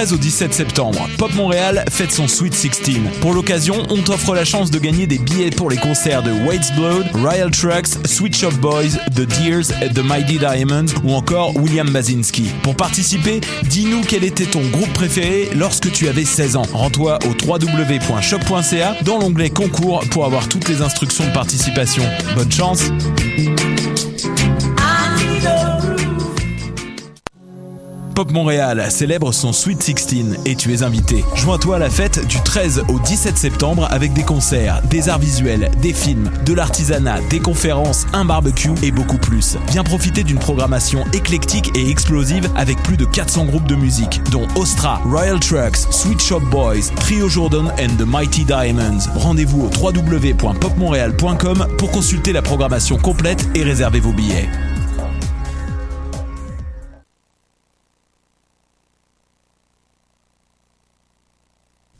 [0.00, 3.00] 13 au 17 septembre, Pop Montréal fête son Sweet 16.
[3.20, 6.72] Pour l'occasion, on t'offre la chance de gagner des billets pour les concerts de Wade's
[6.72, 12.50] Blood, Royal Trucks, Sweet Shop Boys, The Deers, The Mighty Diamonds ou encore William Basinski.
[12.62, 16.66] Pour participer, dis-nous quel était ton groupe préféré lorsque tu avais 16 ans.
[16.72, 22.04] Rends-toi au www.choc.ca dans l'onglet concours pour avoir toutes les instructions de participation.
[22.36, 22.84] Bonne chance!
[28.20, 31.24] Pop Montréal célèbre son Sweet 16 et tu es invité.
[31.36, 35.70] Joins-toi à la fête du 13 au 17 septembre avec des concerts, des arts visuels,
[35.80, 39.56] des films, de l'artisanat, des conférences, un barbecue et beaucoup plus.
[39.70, 44.46] Viens profiter d'une programmation éclectique et explosive avec plus de 400 groupes de musique, dont
[44.54, 49.08] Ostra, Royal Trucks, Sweet Shop Boys, Trio Jordan and the Mighty Diamonds.
[49.14, 54.50] Rendez-vous au www.popmontréal.com pour consulter la programmation complète et réserver vos billets.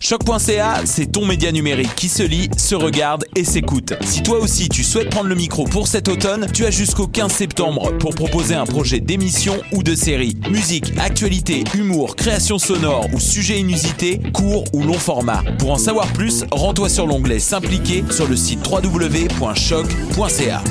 [0.03, 3.93] Choc.ca, c'est ton média numérique qui se lit, se regarde et s'écoute.
[4.01, 7.31] Si toi aussi tu souhaites prendre le micro pour cet automne, tu as jusqu'au 15
[7.31, 10.39] septembre pour proposer un projet d'émission ou de série.
[10.51, 15.43] Musique, actualité, humour, création sonore ou sujet inusité, court ou long format.
[15.59, 20.63] Pour en savoir plus, rends-toi sur l'onglet S'impliquer sur le site www.choc.ca.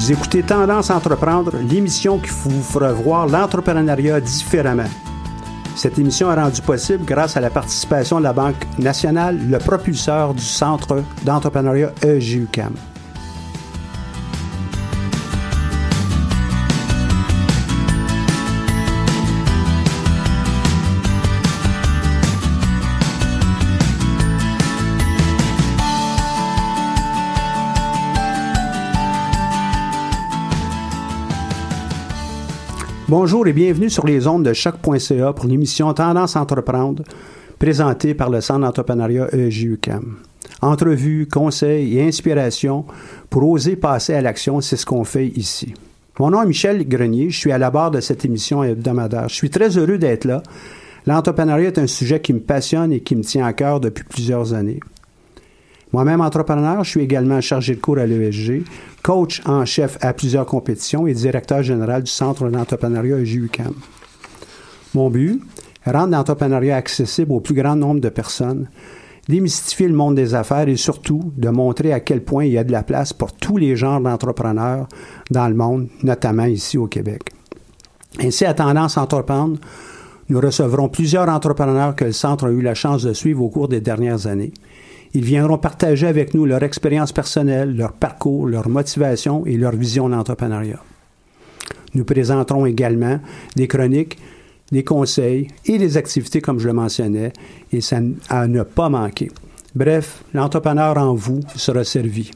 [0.00, 4.88] Vous écoutez Tendance entreprendre, l'émission qui vous fera voir l'entrepreneuriat différemment.
[5.76, 10.32] Cette émission est rendue possible grâce à la participation de la Banque nationale, le propulseur
[10.32, 12.72] du Centre d'entrepreneuriat EGUCAM.
[33.10, 37.02] Bonjour et bienvenue sur les ondes de choc.ca pour l'émission Tendance entreprendre
[37.58, 40.18] présentée par le Centre d'entrepreneuriat EGUCAM.
[40.62, 42.84] Entrevues, conseils et inspiration
[43.28, 45.74] pour oser passer à l'action, c'est ce qu'on fait ici.
[46.20, 49.28] Mon nom est Michel Grenier, je suis à la barre de cette émission hebdomadaire.
[49.28, 50.44] Je suis très heureux d'être là.
[51.04, 54.54] L'entrepreneuriat est un sujet qui me passionne et qui me tient à cœur depuis plusieurs
[54.54, 54.78] années.
[55.92, 58.62] Moi-même entrepreneur, je suis également chargé de cours à l'ESG,
[59.02, 63.74] coach en chef à plusieurs compétitions et directeur général du Centre d'entrepreneuriat EGUCAM.
[64.94, 65.40] Mon but,
[65.84, 68.68] rendre l'entrepreneuriat accessible au plus grand nombre de personnes,
[69.28, 72.64] démystifier le monde des affaires et surtout de montrer à quel point il y a
[72.64, 74.86] de la place pour tous les genres d'entrepreneurs
[75.30, 77.22] dans le monde, notamment ici au Québec.
[78.20, 79.58] Ainsi, à Tendance entreprendre,
[80.28, 83.68] nous recevrons plusieurs entrepreneurs que le Centre a eu la chance de suivre au cours
[83.68, 84.52] des dernières années.
[85.12, 90.08] Ils viendront partager avec nous leur expérience personnelle, leur parcours, leur motivation et leur vision
[90.08, 90.80] d'entrepreneuriat.
[91.94, 93.18] Nous présenterons également
[93.56, 94.18] des chroniques,
[94.70, 97.32] des conseils et des activités, comme je le mentionnais,
[97.72, 99.32] et ça à ne pas manquer.
[99.74, 102.30] Bref, l'entrepreneur en vous sera servi.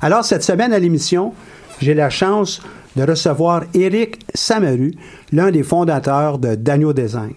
[0.00, 1.32] Alors, cette semaine à l'émission,
[1.80, 2.60] j'ai la chance
[2.96, 4.92] de recevoir Éric Samaru,
[5.32, 7.34] l'un des fondateurs de Daniel Design.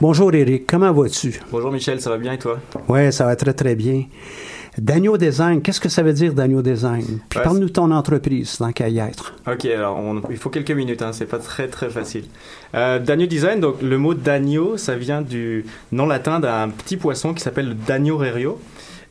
[0.00, 1.40] Bonjour Éric, comment vas-tu?
[1.50, 2.58] Bonjour Michel, ça va bien et toi?
[2.88, 4.04] Oui, ça va très très bien.
[4.78, 7.04] Daniel Design, qu'est-ce que ça veut dire Daniel Design?
[7.28, 9.34] Puis Ouais, parle-nous de ton entreprise, tant qu'à y être.
[9.46, 12.24] Ok, alors on- il faut quelques minutes, hein, c'est pas très très facile.
[12.74, 17.34] Euh, Danio Design, donc le mot Danio, ça vient du nom latin d'un petit poisson
[17.34, 18.58] qui s'appelle le Danio rerio.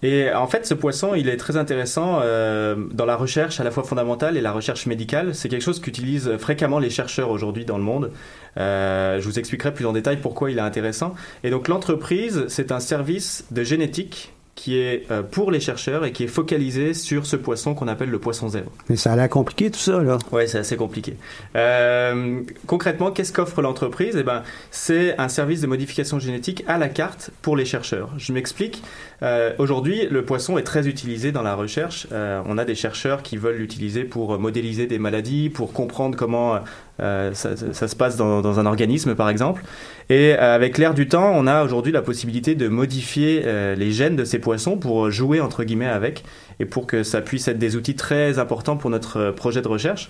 [0.04, 3.72] Et en fait, ce poisson, il est très intéressant euh, dans la recherche à la
[3.72, 5.36] fois fondamentale et la recherche médicale.
[5.36, 8.12] C'est quelque chose qu'utilisent fréquemment les chercheurs aujourd'hui dans le monde.
[8.58, 11.14] Euh, je vous expliquerai plus en détail pourquoi il est intéressant.
[11.44, 16.12] Et donc l'entreprise, c'est un service de génétique qui est euh, pour les chercheurs et
[16.12, 18.72] qui est focalisé sur ce poisson qu'on appelle le poisson zèbre.
[18.90, 20.18] Mais ça a l'air compliqué tout ça, là.
[20.32, 21.16] Ouais, c'est assez compliqué.
[21.56, 24.16] Euh, concrètement, qu'est-ce qu'offre l'entreprise?
[24.18, 28.10] Eh ben, c'est un service de modification génétique à la carte pour les chercheurs.
[28.18, 28.84] Je m'explique.
[29.24, 32.08] Euh, Aujourd'hui, le poisson est très utilisé dans la recherche.
[32.12, 36.58] Euh, on a des chercheurs qui veulent l'utiliser pour modéliser des maladies, pour comprendre comment
[37.02, 39.62] euh, ça, ça- se passe dans, dans un organisme, par exemple.
[40.10, 43.92] Et euh, avec l'ère du temps, on a aujourd'hui la possibilité de modifier euh, les
[43.92, 46.24] gènes de ces poissons pour jouer entre guillemets avec
[46.60, 49.68] et pour que ça puisse être des outils très importants pour notre euh, projet de
[49.68, 50.10] recherche.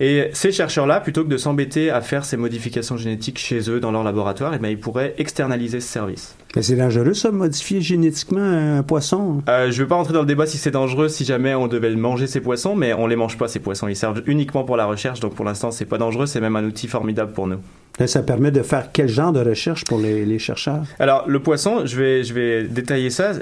[0.00, 3.92] Et ces chercheurs-là, plutôt que de s'embêter à faire ces modifications génétiques chez eux, dans
[3.92, 6.36] leur laboratoire, eh bien, ils pourraient externaliser ce service.
[6.56, 10.20] Mais c'est dangereux, ça, modifier génétiquement un poisson euh, Je ne veux pas rentrer dans
[10.20, 13.16] le débat si c'est dangereux, si jamais on devait manger ces poissons, mais on les
[13.16, 13.86] mange pas, ces poissons.
[13.86, 16.64] Ils servent uniquement pour la recherche, donc pour l'instant, c'est pas dangereux, c'est même un
[16.64, 17.58] outil formidable pour nous.
[18.06, 20.82] ça permet de faire quel genre de recherche pour les, les chercheurs?
[20.98, 23.32] Alors, le poisson, je vais, je vais détailler ça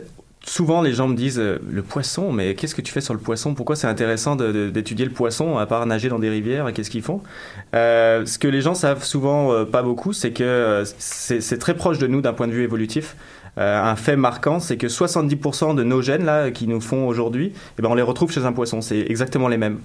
[0.44, 3.21] souvent les gens me disent euh, le poisson, mais qu'est-ce que tu fais sur le
[3.21, 3.55] poisson?
[3.55, 7.23] Pourquoi c'est intéressant d'étudier le poisson à part nager dans des rivières Qu'est-ce qu'ils font
[7.75, 11.99] euh, Ce que les gens savent souvent euh, pas beaucoup, c'est que c'est très proche
[11.99, 13.17] de nous d'un point de vue évolutif.
[13.56, 17.83] un fait marquant, c'est que 70% de nos gènes là qui nous font aujourd'hui, eh
[17.83, 18.81] ben, on les retrouve chez un poisson.
[18.81, 19.79] C'est exactement les mêmes.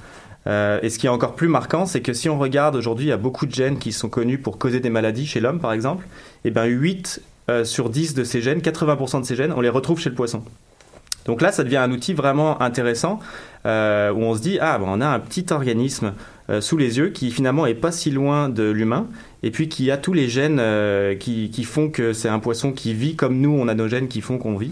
[0.46, 3.14] et ce qui est encore plus marquant, c'est que si on regarde aujourd'hui, il y
[3.14, 6.06] a beaucoup de gènes qui sont connus pour causer des maladies chez l'homme, par exemple.
[6.46, 9.62] Et eh ben 8 euh, sur 10 de ces gènes, 80% de ces gènes, on
[9.62, 10.44] les retrouve chez le poisson.
[11.26, 13.22] Donc là, ça devient un outil vraiment intéressant
[13.66, 16.14] euh, où on se dit ah, on a un petit organisme
[16.50, 19.08] euh, sous les yeux qui finalement est pas si loin de l'humain
[19.44, 20.62] et puis qui a tous les gènes
[21.20, 24.20] qui, font que c'est un poisson qui vit comme nous, on a nos gènes qui
[24.20, 24.72] font qu'on vit.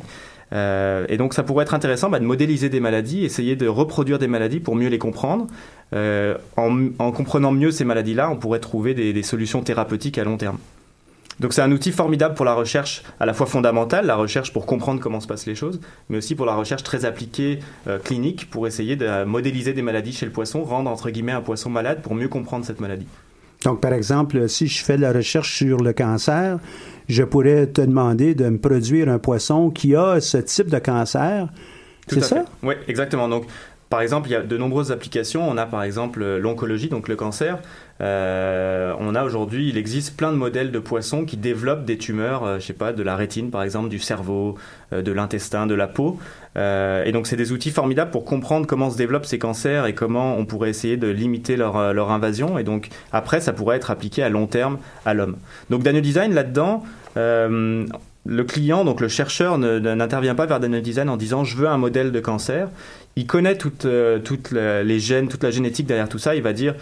[0.51, 4.27] et donc ça pourrait être intéressant bah, de modéliser des maladies, essayer de reproduire des
[4.27, 5.47] maladies pour mieux les comprendre.
[5.93, 10.57] En, comprenant mieux ces maladies-là, on pourrait trouver des solutions thérapeutiques à long terme.
[11.39, 14.65] Donc c'est un outil formidable pour la recherche à la fois fondamentale, la recherche pour
[14.65, 18.49] comprendre comment se passent les choses, mais aussi pour la recherche très appliquée euh, clinique
[18.49, 22.01] pour essayer de modéliser des maladies chez le poisson, rendre entre guillemets un poisson malade
[22.01, 23.07] pour mieux comprendre cette maladie.
[23.63, 26.59] Donc par exemple, si je fais de la recherche sur le cancer,
[27.09, 31.49] je pourrais te demander de me produire un poisson qui a ce type de cancer.
[32.07, 32.45] C'est ça?
[32.63, 33.27] Oui, exactement.
[33.27, 33.45] Donc
[33.89, 35.47] par exemple, il y a de nombreuses applications.
[35.47, 37.59] On a par exemple l'oncologie, donc le cancer.
[38.01, 42.43] Euh, on a aujourd'hui, il existe plein de modèles de poissons qui développent des tumeurs,
[42.43, 44.55] je euh, je sais pas, de la rétine par exemple, du cerveau,
[44.91, 46.19] euh, de l'intestin, de la peau.
[46.55, 50.37] et donc c'est des outils formidables pour comprendre comment se développent ces cancers et comment
[50.37, 52.57] on pourrait essayer de limiter leur, leur invasion.
[52.57, 55.37] Et donc après, ça pourrait être appliqué à long terme à l'homme.
[55.69, 56.83] Donc Daniel Design là-dedans
[58.27, 61.77] le client, donc le chercheur, n'intervient pas vers Daniel Design en disant je veux un
[61.77, 62.69] modèle de cancer.
[63.15, 63.87] Il connaît toutes,
[64.23, 66.35] toutes les gènes, toute la génétique derrière tout ça.
[66.35, 66.73] Il va dire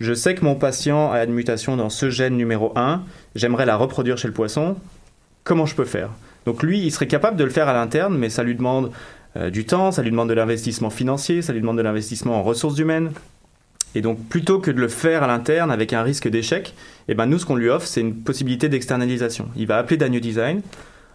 [0.00, 3.02] je sais que mon patient a une mutation dans ce gène numéro 1,
[3.34, 4.76] j'aimerais la reproduire chez le poisson,
[5.44, 6.10] comment je peux faire?
[6.44, 8.92] Donc lui, il serait capable de le faire à l'interne, mais ça lui demande
[9.36, 12.42] euh, du temps, ça lui demande de l'investissement financier, ça lui demande de l'investissement en
[12.42, 13.12] ressources humaines.
[13.94, 16.74] Et donc plutôt que de le faire à l'interne avec un risque d'échec,
[17.08, 19.48] eh ben nous ce qu'on lui offre, c'est une possibilité d'externalisation.
[19.56, 20.60] Il va appeler Daniel Design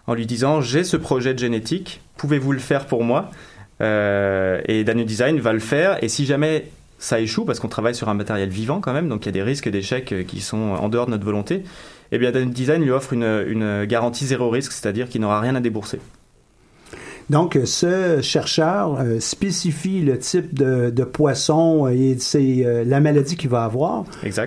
[0.08, 3.30] en lui disant j'ai ce projet de génétique, pouvez-vous le faire pour moi?
[3.80, 6.02] Euh, Et Daniel Design va le faire.
[6.02, 6.66] Et si jamais
[7.02, 9.32] ça échoue parce qu'on travaille sur un matériel vivant quand même, donc il y a
[9.32, 11.64] des risques d'échec euh, qui sont en dehors de notre volonté, et
[12.12, 15.98] eh bien Design lui offre une garantie zéro risque, c'est-à-dire qu'il n'aura rien à débourser.
[17.30, 23.36] Donc, ce chercheur euh, spécifie le type de, de poisson et c'est euh, la maladie
[23.36, 24.04] qu'il va avoir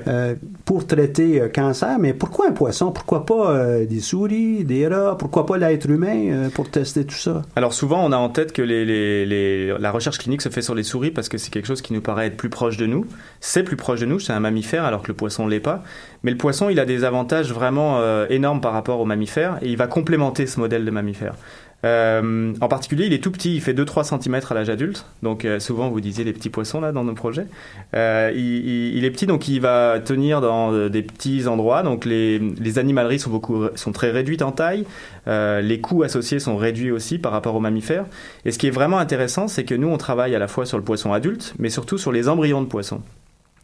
[0.08, 0.36] euh,
[0.66, 1.98] pour traiter cancer.
[2.00, 2.92] Mais pourquoi un poisson?
[2.92, 5.18] Pourquoi pas des souris, des rats?
[5.18, 7.42] Pourquoi pas l'être humain pour tester tout ça?
[7.56, 10.62] Alors souvent, on a en tête que les, les, les, la recherche clinique se fait
[10.62, 12.86] sur les souris parce que c'est quelque chose qui nous paraît être plus proche de
[12.86, 13.06] nous.
[13.40, 15.84] C'est plus proche de nous, c'est un mammifère alors que le poisson ne l'est pas.
[16.24, 18.00] Mais le poisson, il a des avantages vraiment
[18.30, 21.36] énormes par rapport aux mammifères et il va complémenter ce modèle de mammifère.
[21.86, 25.06] Euh, en particulier, il est tout petit, il fait 2-3 cm à l'âge adulte.
[25.22, 27.46] Donc euh, souvent, vous disiez les petits poissons là dans nos projets.
[27.96, 31.84] Euh, il, est petit, donc il va tenir dans des petits endroits.
[31.84, 34.86] Donc les, animaleries sont, beaucoup, sont très réduites en taille.
[35.28, 38.06] les coûts associés sont réduits aussi par rapport aux mammifères.
[38.46, 40.78] Et ce qui est vraiment intéressant, c'est que nous, on travaille à la fois sur
[40.78, 43.02] le poisson adulte, mais surtout sur les embryons de poissons.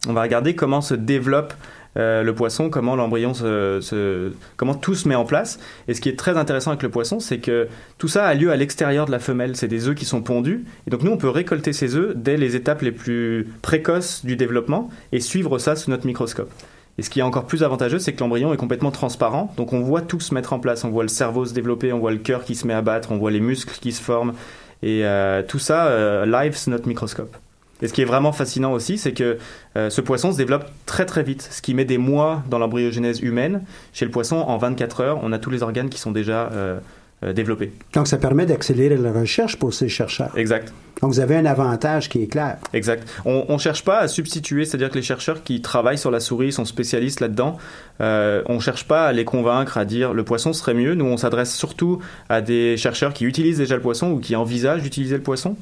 [0.08, 1.54] On va regarder comment se développe
[1.96, 5.58] euh, le poisson, comment l'embryon se, comment tout se met en place.
[5.88, 7.68] Et ce qui est très intéressant avec le poisson, c'est que
[7.98, 9.56] tout ça a lieu à l'extérieur de la femelle.
[9.56, 10.64] C'est des œufs qui sont pondus.
[10.86, 14.36] Et donc nous, on peut récolter ces œufs dès les étapes les plus précoces du
[14.36, 16.50] développement et suivre ça sous notre microscope.
[16.98, 19.80] Et ce qui est encore plus avantageux, c'est que l'embryon est complètement transparent, donc on
[19.80, 20.84] voit tout se mettre en place.
[20.84, 23.12] On voit le cerveau se développer, on voit le cœur qui se met à battre,
[23.12, 24.34] on voit les muscles qui se forment,
[24.82, 27.34] et euh, tout ça euh, live sous notre microscope.
[27.82, 29.38] Et ce qui est vraiment fascinant aussi, c'est que
[29.76, 33.20] euh, ce poisson se développe très très vite, ce qui met des mois dans l'embryogénèse
[33.20, 33.62] humaine.
[33.92, 36.78] Chez le poisson, en 24 heures, on a tous les organes qui sont déjà euh,
[37.24, 37.72] euh, développés.
[37.92, 40.30] Donc ça permet d'accélérer la recherche pour ces chercheurs.
[40.38, 40.72] Exact.
[41.00, 42.58] Donc vous avez un avantage qui est clair.
[42.72, 43.08] Exact.
[43.24, 46.52] On ne cherche pas à substituer, c'est-à-dire que les chercheurs qui travaillent sur la souris
[46.52, 47.58] sont spécialistes là-dedans.
[47.98, 50.94] on ne cherche pas à les convaincre à dire le poisson serait mieux.
[50.94, 51.98] Nous, on s'adresse surtout
[52.28, 55.56] à des chercheurs qui utilisent déjà le poisson ou qui envisagent d'utiliser le poisson.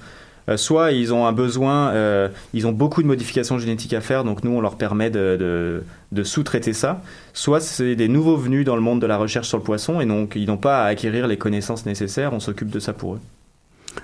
[0.49, 4.25] Euh, soit ils ont un besoin, euh, ils ont beaucoup de modifications génétiques à faire,
[4.25, 5.83] donc nous on leur permet de,
[6.23, 7.03] sous-traiter ça.
[7.33, 10.07] Soit c'est des nouveaux venus dans le monde de la recherche sur le poisson et
[10.07, 13.21] donc ils n'ont pas à acquérir les connaissances nécessaires, on s'occupe de ça pour eux.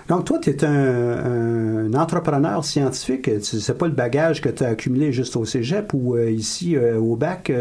[0.09, 3.31] Donc, toi, tu es un, entrepreneur scientifique.
[3.41, 7.15] C'est pas le bagage que tu as accumulé juste au cégep ou euh, ici au
[7.15, 7.53] bac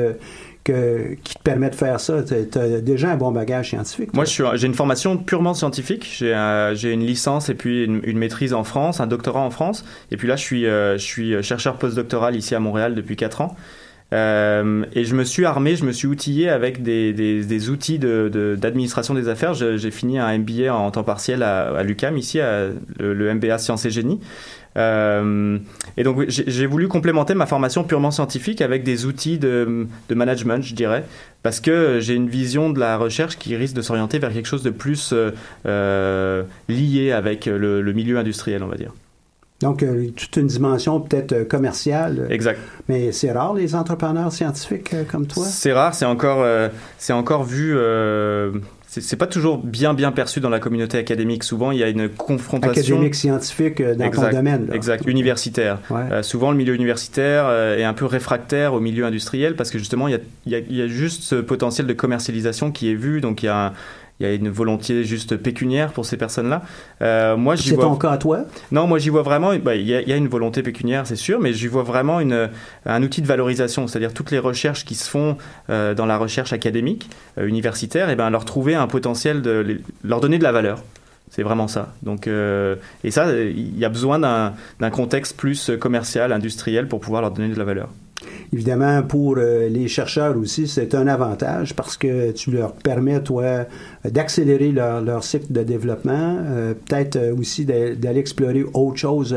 [0.65, 2.23] que, qui te permet de faire ça.
[2.23, 4.13] Tu as déjà un bon bagage scientifique.
[4.13, 6.05] Moi, j'ai une formation purement scientifique.
[6.19, 9.85] J'ai une licence et puis une, maîtrise en France, un doctorat en France.
[10.11, 13.55] Et puis là, je suis, je suis chercheur postdoctoral ici à Montréal depuis 4 ans.
[14.13, 17.99] Euh, et je me suis armé, je me suis outillé avec des, des, des outils
[17.99, 19.53] d'administration de, des affaires.
[19.53, 22.67] J'ai fini un MBA en temps partiel à, à l'UCAM, ici, à,
[22.99, 24.19] le, MBA Sciences et Génie.
[24.77, 25.57] Euh,
[25.95, 30.61] et donc j'ai voulu complémenter ma formation purement scientifique avec des outils de, de management,
[30.61, 31.05] je dirais,
[31.43, 34.63] parce que j'ai une vision de la recherche qui risque de s'orienter vers quelque chose
[34.63, 35.31] de plus euh,
[35.65, 38.91] euh lié avec le, le milieu industriel, on va dire.
[39.61, 42.27] Donc, euh, toute une dimension peut-être commerciale.
[42.29, 42.59] Exact.
[42.89, 45.45] Mais c'est rare, les entrepreneurs scientifiques euh, comme toi?
[45.45, 46.45] C'est rare, c'est encore,
[46.97, 47.75] c'est encore vu...
[49.01, 51.43] c'est pas toujours bien bien perçu dans la communauté académique.
[51.43, 52.95] Souvent, il y a une confrontation.
[52.95, 54.69] Académique scientifique dans ton domaine.
[54.73, 55.79] Exact, universitaire.
[56.21, 60.11] souvent, le milieu universitaire est un peu réfractaire au milieu industriel parce que justement, il
[60.11, 62.95] y a, il y a, il y a juste ce potentiel de commercialisation qui est
[62.95, 63.21] vu.
[63.21, 63.73] Donc, il y a un,
[64.19, 66.61] il y a une volonté juste pécuniaire pour ces personnes-là.
[67.01, 68.45] Euh, moi, c'est ton cas à toi?
[68.71, 69.53] Non, moi j'y vois vraiment.
[69.57, 72.49] Bah, il, y a, une volonté pécuniaire, c'est sûr, mais j'y vois vraiment une,
[72.85, 75.37] un outil de valorisation, c'est-à-dire toutes les recherches qui se font
[75.69, 80.21] euh, dans la recherche académique, euh, universitaire, et ben leur trouver un potentiel de leur
[80.21, 80.81] donner de la valeur.
[81.29, 81.93] C'est vraiment ça.
[82.01, 87.31] Donc, et ça, il y a besoin d'un contexte plus commercial, industriel pour pouvoir leur
[87.31, 87.89] donner de la valeur.
[88.53, 93.65] Évidemment, pour euh, les chercheurs aussi, c'est un avantage parce que tu leur permets, toi,
[94.03, 99.35] d'accélérer leur, cycle de développement, euh, peut-être aussi d'aller explorer autre chose.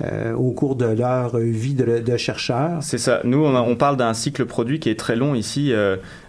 [0.00, 2.78] Euh, au cours de leur vie de, chercheur.
[2.82, 3.20] C'est ça.
[3.24, 5.72] Nous, on, parle d'un cycle produit qui est très long ici.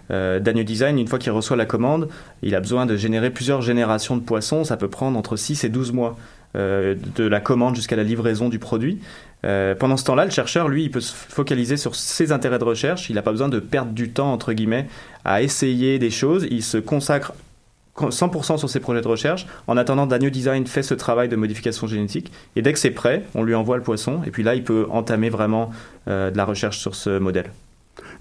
[0.08, 2.08] Daniel Design, une fois qu'il reçoit la commande,
[2.42, 4.64] il a besoin de générer plusieurs générations de poissons.
[4.64, 6.16] Ça peut prendre entre 6 et 12 mois.
[6.56, 8.98] de la commande jusqu'à la livraison du produit.
[9.44, 12.64] Euh, pendant ce temps-là, le chercheur, lui, il peut se focaliser sur ses intérêts de
[12.64, 13.10] recherche.
[13.10, 14.86] Il n'a pas besoin de perdre du temps, entre guillemets,
[15.24, 16.46] à essayer des choses.
[16.50, 17.32] Il se consacre
[17.96, 19.46] 100% sur ses projets de recherche.
[19.66, 22.32] En attendant, Daniel Design fait ce travail de modification génétique.
[22.56, 24.22] Et dès que c'est prêt, on lui envoie le poisson.
[24.26, 25.70] Et puis là, il peut entamer vraiment
[26.08, 27.50] euh, de la recherche sur ce modèle.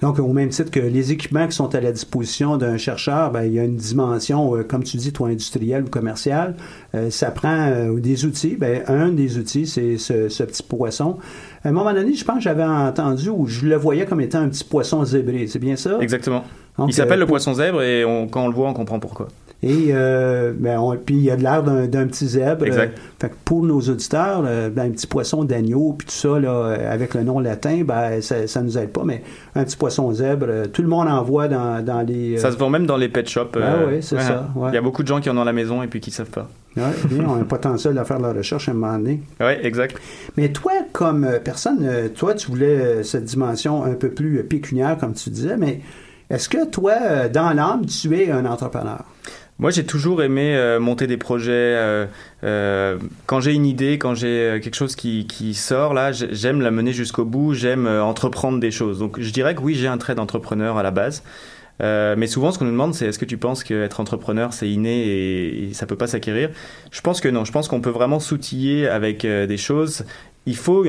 [0.01, 3.43] Donc, au même titre que les équipements qui sont à la disposition d'un chercheur, ben,
[3.43, 6.55] il y a une dimension, euh, comme tu dis, toi, industrielle ou commerciale.
[6.95, 8.55] Euh, ça prend euh, des outils.
[8.55, 11.17] Ben, un des outils, c'est ce, petit poisson.
[11.63, 14.39] À un moment donné, je pense que j'avais entendu ou je le voyais comme étant
[14.39, 15.47] un petit poisson zébré.
[15.47, 15.97] C'est bien ça?
[15.99, 16.43] Exactement.
[16.87, 19.27] il s'appelle le poisson zèbre et quand on le voit, on comprend pourquoi.
[19.61, 22.65] Et euh, ben, puis il y a de l'air d'un petit zèbre.
[22.65, 22.97] Exact.
[23.19, 27.13] fait que pour nos auditeurs, ben, un petit poisson d'agneau, puis tout ça, là, avec
[27.13, 29.21] le nom latin, ben, ça, ça nous aide pas, mais
[29.55, 32.37] un petit poisson zèbre, euh, tout le monde en voit dans, dans les...
[32.37, 33.57] Ça se vend même dans les pet shops.
[33.61, 34.47] Ah oui, c'est ça.
[34.69, 36.11] Il y a beaucoup de gens qui en ont à la maison et puis qui
[36.11, 36.47] savent pas.
[36.77, 39.21] Oui, bien, on a un potentiel à faire la recherche à un moment donné.
[39.41, 39.97] Oui, exact.
[40.37, 41.85] Mais toi, comme personne,
[42.15, 45.81] toi, tu voulais cette dimension un peu plus pécuniaire, comme tu disais, mais
[46.29, 49.03] est-ce que toi, dans l'âme, tu es un entrepreneur?
[49.59, 51.51] Moi, j'ai toujours aimé euh, monter des projets.
[51.51, 52.05] Euh,
[52.45, 56.71] euh, quand j'ai une idée, quand j'ai quelque chose qui, qui sort, là, j'aime la
[56.71, 58.99] mener jusqu'au bout, j'aime entreprendre des choses.
[58.99, 61.23] Donc, je dirais que oui, j'ai un trait d'entrepreneur à la base.
[61.81, 65.05] mais souvent, ce qu'on nous demande, c'est est-ce que tu penses qu'être entrepreneur, c'est inné
[65.05, 66.51] et, et, ça peut pas s'acquérir?
[66.91, 67.43] Je pense que non.
[67.43, 70.05] Je pense qu'on peut vraiment s'outiller avec des choses
[70.49, 70.85] il faut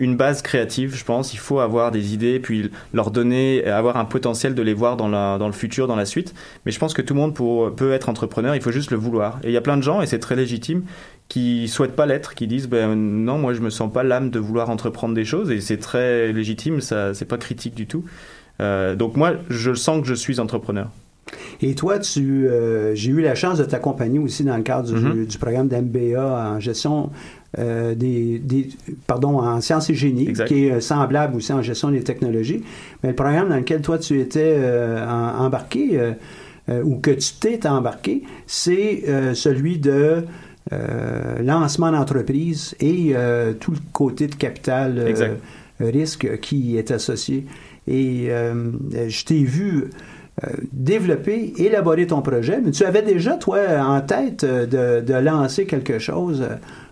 [0.00, 1.32] une base créative, je pense.
[1.32, 5.46] Il faut avoir des idées, puis leur donner, avoir un potentiel de les voir dans,
[5.46, 6.34] le futur, dans la suite.
[6.64, 7.34] Mais je pense que tout le monde
[7.76, 9.38] peut être entrepreneur, il faut juste le vouloir.
[9.44, 10.82] Et il y a plein de gens, et c'est très légitime,
[11.28, 14.40] qui souhaitent pas l'être, qui disent ben non, moi je me sens pas l'âme de
[14.40, 18.04] vouloir entreprendre des choses, et c'est très légitime, ça c'est pas critique du tout.
[18.60, 20.90] Euh, donc moi, je sens que je suis entrepreneur.
[21.60, 24.94] Et toi, tu, euh, j'ai eu la chance de t'accompagner aussi dans le cadre du,
[24.94, 25.26] mm-hmm.
[25.26, 27.10] du programme d'MBA en gestion
[27.58, 28.68] euh, des,
[29.06, 32.62] pardon, en sciences et génie, qui est euh, semblable aussi en gestion des technologies.
[33.02, 35.98] Mais le programme dans lequel toi tu étais euh, embarqué
[36.68, 40.24] ou que tu t'es embarqué, c'est celui de
[41.40, 43.14] lancement d'entreprise et
[43.60, 45.14] tout le côté de capital
[45.78, 47.46] risque qui est associé.
[47.86, 49.90] Et je t'ai vu
[50.72, 56.00] développer, élaborer ton projet, mais tu avais déjà, toi, en tête de, de lancer quelque
[56.00, 56.44] chose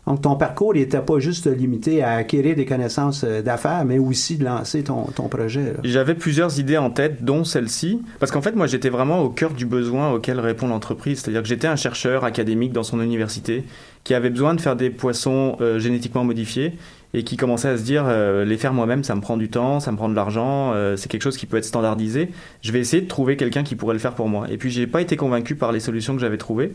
[0.07, 4.37] donc, ton parcours n'était pas juste limité à acquérir des connaissances euh, d'affaires, mais aussi
[4.37, 5.75] de lancer ton, ton projet.
[5.83, 8.03] J'avais plusieurs idées en tête, dont celle-ci.
[8.21, 11.21] Parce qu'en fait, moi, j'étais vraiment au cœur du besoin auquel répond l'entreprise.
[11.21, 13.65] C'est-à-dire que j'étais un chercheur académique dans son université
[14.05, 16.75] qui avait besoin de faire des poissons euh, génétiquement modifiés
[17.15, 19.81] et qui commençait à se dire euh, les faire moi-même ça me prend du temps,
[19.81, 22.29] ça me prend de l'argent, c'est quelque chose qui peut être standardisé.
[22.61, 24.47] Je vais essayer de trouver quelqu'un qui pourrait le faire pour moi.
[24.51, 26.75] Et puis j'ai pas été convaincu par les solutions que j'avais trouvées.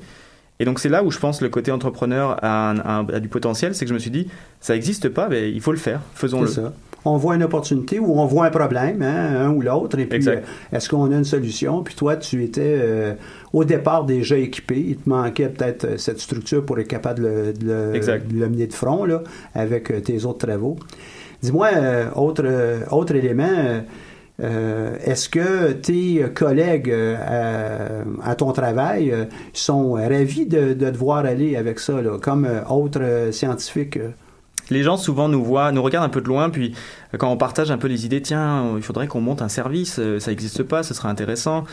[0.61, 3.89] Et donc c'est là où je pense le côté entrepreneur a, du potentiel, c'est que
[3.89, 4.27] je me suis dit,
[4.59, 6.49] ça n'existe pas, mais il faut le faire, faisons-le.
[7.05, 10.27] On voit une opportunité ou on voit un problème, hein, un ou l'autre, et puis
[10.27, 10.41] euh,
[10.73, 11.81] est-ce qu'on a une solution?
[11.81, 13.13] Puis toi, tu étais euh,
[13.53, 17.53] au départ déjà équipé, il te manquait peut-être euh, cette structure pour être capable de,
[17.63, 19.23] le mener de front là,
[19.55, 20.75] avec tes autres travaux.
[21.41, 21.69] Dis-moi,
[22.17, 22.43] autre,
[22.91, 23.81] autre élément,
[24.41, 31.25] euh, est-ce que tes collègues euh, à, ton travail euh, sont ravis de, te voir
[31.25, 33.99] aller avec ça, comme autres scientifiques?
[34.71, 36.75] les gens souvent nous voient, nous regardent un peu de loin, puis
[37.17, 40.29] quand on partage un peu les idées, tiens, il faudrait qu'on monte un service, ça
[40.29, 41.63] n'existe pas, ce serait intéressant.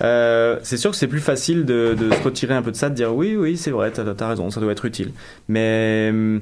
[0.00, 3.14] c'est sûr que c'est plus facile de, se retirer un peu de ça, de dire
[3.14, 5.12] oui, oui, c'est vrai, t'as as raison, ça doit être utile.
[5.48, 6.40] Mais hum,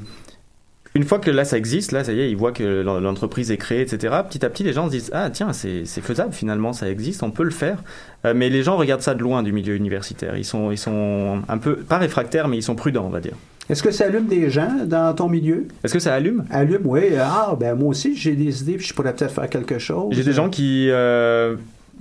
[0.99, 3.57] une fois que là ça existe, là ça y est, ils voient que l'entreprise est
[3.57, 4.17] créée, etc.
[4.29, 7.31] Petit à petit, les gens se disent ah tiens c'est faisable finalement, ça existe, on
[7.31, 7.79] peut le faire.
[8.25, 10.37] Euh, mais les gens regardent ça de loin du milieu universitaire.
[10.37, 13.35] Ils sont ils sont un peu pas réfractaires, mais ils sont prudents, on va dire.
[13.71, 15.69] Est-ce que ça allume des gens dans ton milieu?
[15.85, 16.45] Est-ce que ça allume?
[16.51, 17.11] Allume, oui.
[17.21, 20.09] Ah, ben moi aussi, j'ai des idées, puis je pourrais peut-être faire quelque chose.
[20.17, 21.55] J'ai des gens qui, euh,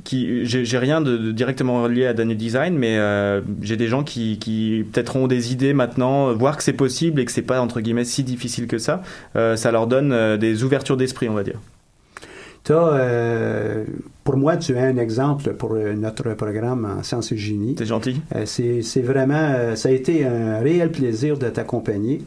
[0.03, 4.39] qui j'ai rien de, directement relié à Daniel Design, mais euh, j'ai des gens qui,
[4.39, 7.81] qui peut-être ont des idées maintenant, voir que c'est possible et que c'est pas entre
[7.81, 9.01] guillemets si difficile que ça.
[9.35, 11.59] Euh, ça leur donne euh, des ouvertures d'esprit, on va dire.
[12.69, 13.85] As,
[14.25, 17.75] pour moi, tu es un exemple pour notre programme en sciences et génie.
[17.77, 18.19] C'est gentil.
[18.43, 22.19] c'est vraiment, ça a été un réel plaisir de t'accompagner.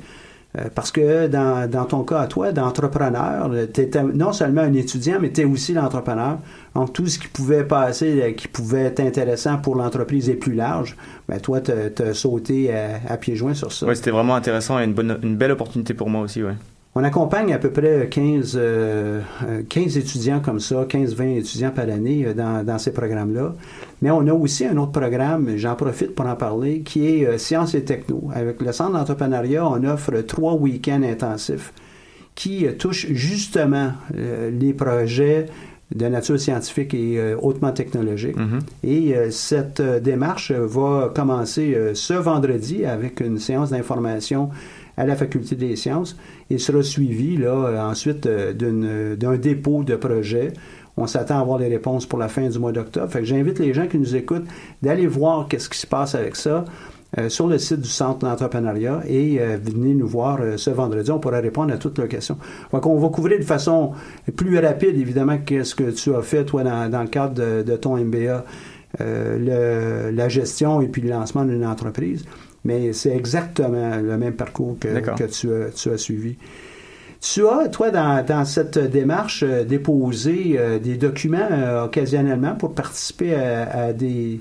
[0.58, 4.72] Euh, parce que dans, dans, ton cas à toi, d'entrepreneur, tu étais non seulement un
[4.72, 6.38] étudiant, mais tu es aussi l'entrepreneur.
[6.74, 10.54] Donc, tout ce qui pouvait passer, euh, qui pouvait être intéressant pour l'entreprise est plus
[10.54, 10.96] large.
[11.28, 13.86] Ben, toi, tu as, sauté à, pieds joints sur ça.
[13.86, 16.52] Oui, c'était vraiment intéressant et une, bonne, une belle opportunité pour moi aussi, oui.
[16.96, 22.34] On accompagne à peu près 15, 15 euh, étudiants comme ça, 15-20 étudiants par année
[22.34, 23.54] dans, dans ces programmes-là.
[24.02, 27.38] Mais on a aussi un autre programme, j'en profite pour en parler, qui est euh,
[27.38, 28.30] Sciences et Techno.
[28.34, 31.72] Avec le Centre d'entrepreneuriat, on offre trois week-ends intensifs
[32.34, 35.46] qui touchent justement les projets
[35.94, 38.36] de nature scientifique et hautement technologique.
[38.36, 38.88] Mm-hmm.
[38.88, 44.50] Et cette démarche va commencer ce vendredi avec une séance d'information
[45.00, 46.16] à la Faculté des sciences
[46.50, 50.52] et sera suivi là, euh, ensuite euh, d'un dépôt de projet.
[50.96, 53.10] On s'attend à avoir les réponses pour la fin du mois d'octobre.
[53.10, 54.46] Fait que j'invite les gens qui nous écoutent
[54.82, 56.64] d'aller voir qu'est-ce qui se passe avec ça.
[57.18, 61.10] Euh, sur le site du Centre d'entrepreneuriat et venez nous voir ce vendredi.
[61.10, 62.36] On pourra répondre à toutes leurs questions.
[62.72, 63.92] Donc, on va couvrir de façon
[64.36, 68.44] plus rapide, évidemment, qu'est-ce que tu as fait, toi, dans, le cadre de, ton MBA,
[69.00, 72.24] la gestion et puis le lancement d'une entreprise
[72.64, 74.88] mais c'est exactement le même parcours que,
[75.26, 76.36] tu, as, suivi.
[77.20, 83.34] Tu as, toi, dans, cette démarche, euh, déposé euh, des documents euh, occasionnellement pour participer
[83.34, 84.40] à, des,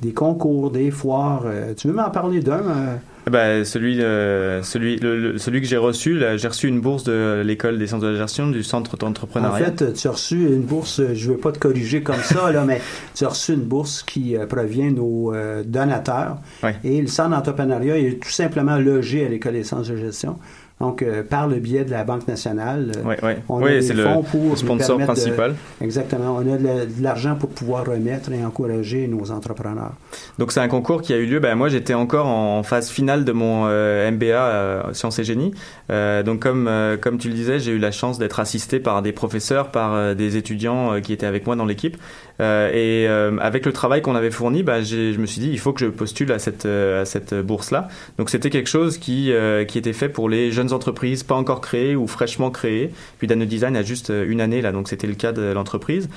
[0.00, 1.44] des, concours, des foires.
[1.76, 2.98] tu veux m'en parler d'un?
[3.26, 4.98] Eh ben, celui, euh, celui,
[5.38, 8.48] celui que j'ai reçu, j'ai reçu une bourse de l'école des sciences de la gestion
[8.48, 9.54] du centre d'entrepreneuriat.
[9.54, 12.50] En fait, tu as reçu une bourse, je ne veux pas te corriger comme ça,
[12.50, 12.80] là, mais
[13.14, 16.38] tu as reçu une bourse qui euh, provient de nos euh, donateurs.
[16.82, 20.38] Et le centre d'entrepreneuriat est tout simplement logé à l'école des sciences de gestion.
[20.82, 24.58] Donc, euh, par le biais de la Banque nationale, euh, on a des fonds pour
[24.58, 25.54] sponsor principal.
[25.80, 26.36] exactement.
[26.36, 29.92] On a de, l'argent pour pouvoir remettre et encourager nos entrepreneurs.
[30.40, 31.38] Donc, c'est un concours qui a eu lieu.
[31.38, 35.54] Ben, moi, j'étais encore en phase finale de mon euh, MBA Sciences et Génie.
[35.88, 36.68] donc, comme,
[37.00, 40.36] comme tu le disais, j'ai eu la chance d'être assisté par des professeurs, par des
[40.36, 41.96] étudiants qui étaient avec moi dans l'équipe.
[42.40, 43.06] et
[43.40, 45.86] avec le travail qu'on avait fourni, ben, je me suis dit, il faut que je
[45.86, 47.86] postule à cette, à cette bourse-là.
[48.18, 49.32] Donc, c'était quelque chose qui,
[49.68, 52.90] qui était fait pour les jeunes entreprises pas encore créées ou fraîchement créées.
[53.18, 56.08] Puis Dano Design a juste euh, une année là, donc c'était le cas de l'entreprise.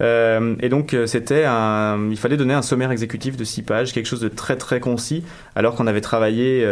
[0.00, 3.92] Euh, et donc euh, c'était un, il fallait donner un sommaire exécutif de six pages,
[3.92, 5.22] quelque chose de très très concis,
[5.54, 6.66] alors qu'on avait travaillé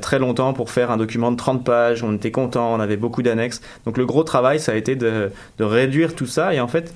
[0.00, 2.02] très longtemps pour faire un document de 30 pages.
[2.02, 3.60] On était content, on avait beaucoup d'annexes.
[3.84, 6.54] Donc le gros travail, ça a été de, de réduire tout ça.
[6.54, 6.92] Et en fait,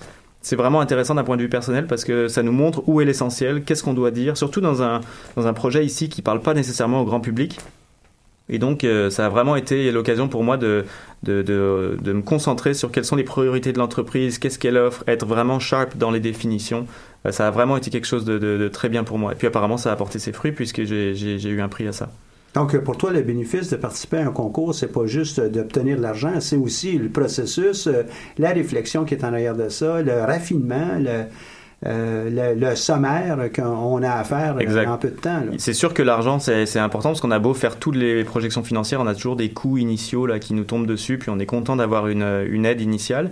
[0.47, 3.05] c'est vraiment intéressant d'un point de vue personnel parce que ça nous montre où est
[3.05, 5.01] l'essentiel, qu'est-ce qu'on doit dire, surtout dans un,
[5.35, 7.59] dans un projet ici qui ne parle pas nécessairement au grand public.
[8.49, 10.85] Et donc, euh, ça a vraiment été l'occasion pour moi de,
[11.25, 15.27] de, de, me concentrer sur quelles sont les priorités de l'entreprise, qu'est-ce qu'elle offre, être
[15.27, 16.87] vraiment sharp dans les définitions.
[17.27, 19.33] Euh, ça a vraiment été quelque chose de, très bien pour moi.
[19.33, 22.09] Et puis apparemment, ça a apporté ses fruits puisque j'ai eu un prix à ça.
[22.55, 26.03] Donc, pour toi, le bénéfice de participer à un concours, c'est pas juste d'obtenir de
[26.03, 28.05] l'argent, c'est aussi le processus, euh,
[28.39, 31.25] la réflexion qui est en arrière de ça, le raffinement, le,
[31.85, 35.43] euh, le, sommaire qu'on a à faire euh, en peu de temps.
[35.59, 39.01] C'est sûr que l'argent, c'est important parce qu'on a beau faire toutes les projections financières,
[39.01, 41.77] on a toujours des coûts initiaux là, qui nous tombent dessus, puis on est content
[41.77, 43.31] d'avoir une, une, aide initiale.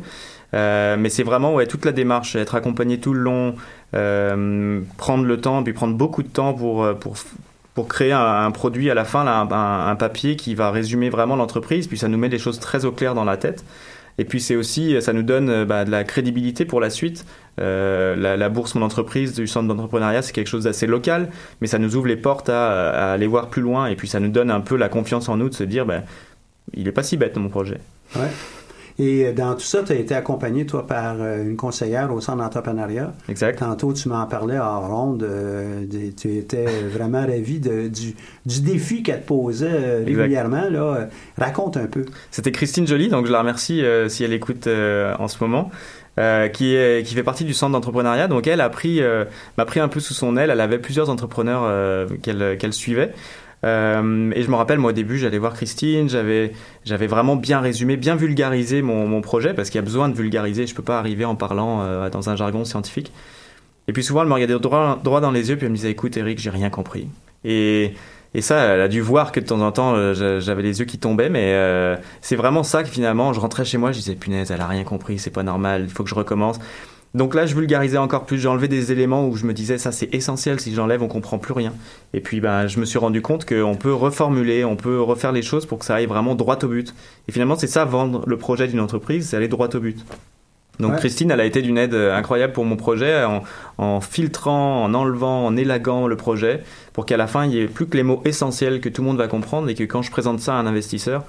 [0.53, 3.55] mais c'est vraiment ouais, toute la démarche, être accompagné tout le long,
[4.99, 7.17] prendre le temps, puis prendre beaucoup de temps pour, pour,
[7.75, 11.87] pour créer un, produit à la fin, un, un, papier qui va résumer vraiment l'entreprise,
[11.87, 13.65] puis ça nous met des choses très au clair dans la tête.
[14.19, 17.25] Et puis c'est aussi, ça nous donne bah, de la crédibilité pour la suite.
[17.61, 21.79] Euh, la, bourse Mon Entreprise du centre d'entrepreneuriat, c'est quelque chose d'assez local, mais ça
[21.79, 23.87] nous ouvre les portes à, aller voir plus loin.
[23.87, 26.03] Et puis ça nous donne un peu la confiance en nous de se dire, ben,
[26.75, 27.79] il n'est pas si bête mon projet.
[28.17, 28.29] Ouais.
[28.99, 32.21] Et euh, dans tout ça, tu as été accompagné, toi, par euh, une conseillère au
[32.21, 33.13] centre d'entrepreneuriat.
[33.29, 33.59] Exact.
[33.59, 35.27] Tantôt, tu m'en parlais en ronde.
[36.17, 38.15] tu étais vraiment ravi de, du,
[38.47, 40.69] du, défi qu'elle te posait régulièrement.
[40.71, 41.09] Là.
[41.37, 42.05] Raconte un peu.
[42.31, 45.71] C'était Christine Joly, donc je la remercie si elle écoute en ce moment.
[46.17, 48.29] Euh, qui, est, qui fait partie du centre d'entrepreneuriat.
[48.29, 49.25] Donc elle a pris, euh,
[49.59, 50.51] m'a pris un peu sous son aile.
[50.51, 53.13] Elle avait plusieurs entrepreneurs euh, qu'elle qu'elle suivait.
[53.65, 56.53] Euh, et je me rappelle, moi au début, j'allais voir Christine, j'avais,
[56.85, 60.15] j'avais vraiment bien résumé, bien vulgarisé mon, mon projet, parce qu'il y a besoin de
[60.15, 63.11] vulgariser, je peux pas arriver en parlant dans un jargon scientifique.
[63.89, 66.17] Et puis souvent, elle me regardait droit, dans les yeux, puis elle me disait, écoute
[66.17, 67.09] Eric, j'ai rien compris.
[67.45, 67.95] Et
[68.35, 70.87] et ça, elle a dû voir que de temps en temps, euh, j'avais les yeux
[70.87, 74.17] qui tombaient, mais euh, c'est vraiment ça que finalement, je rentrais chez moi, je disais,
[74.17, 76.59] punaise, elle a rien compris, c'est pas normal, il faut que je recommence.
[77.15, 80.13] Donc là, je vulgarisais encore plus, j'enlevais des éléments où je me disais, ça c'est
[80.13, 81.73] essentiel, si j'enlève, on comprend plus rien.
[82.13, 85.43] Et puis, ben, je me suis rendu compte qu'on peut reformuler, on peut refaire les
[85.43, 86.95] choses pour que ça aille vraiment droit au but.
[87.29, 90.05] Et finalement, c'est ça, vendre le projet d'une entreprise, c'est aller droit au but.
[90.81, 93.25] Donc Christine, elle a été d'une aide euh, incroyable pour mon projet
[93.79, 97.67] en, filtrant, en enlevant, en élaguant le projet pour qu'à la fin, il n'y ait
[97.69, 100.11] plus que les mots essentiels que tout le monde va comprendre et que quand je
[100.11, 101.25] présente ça à un investisseur,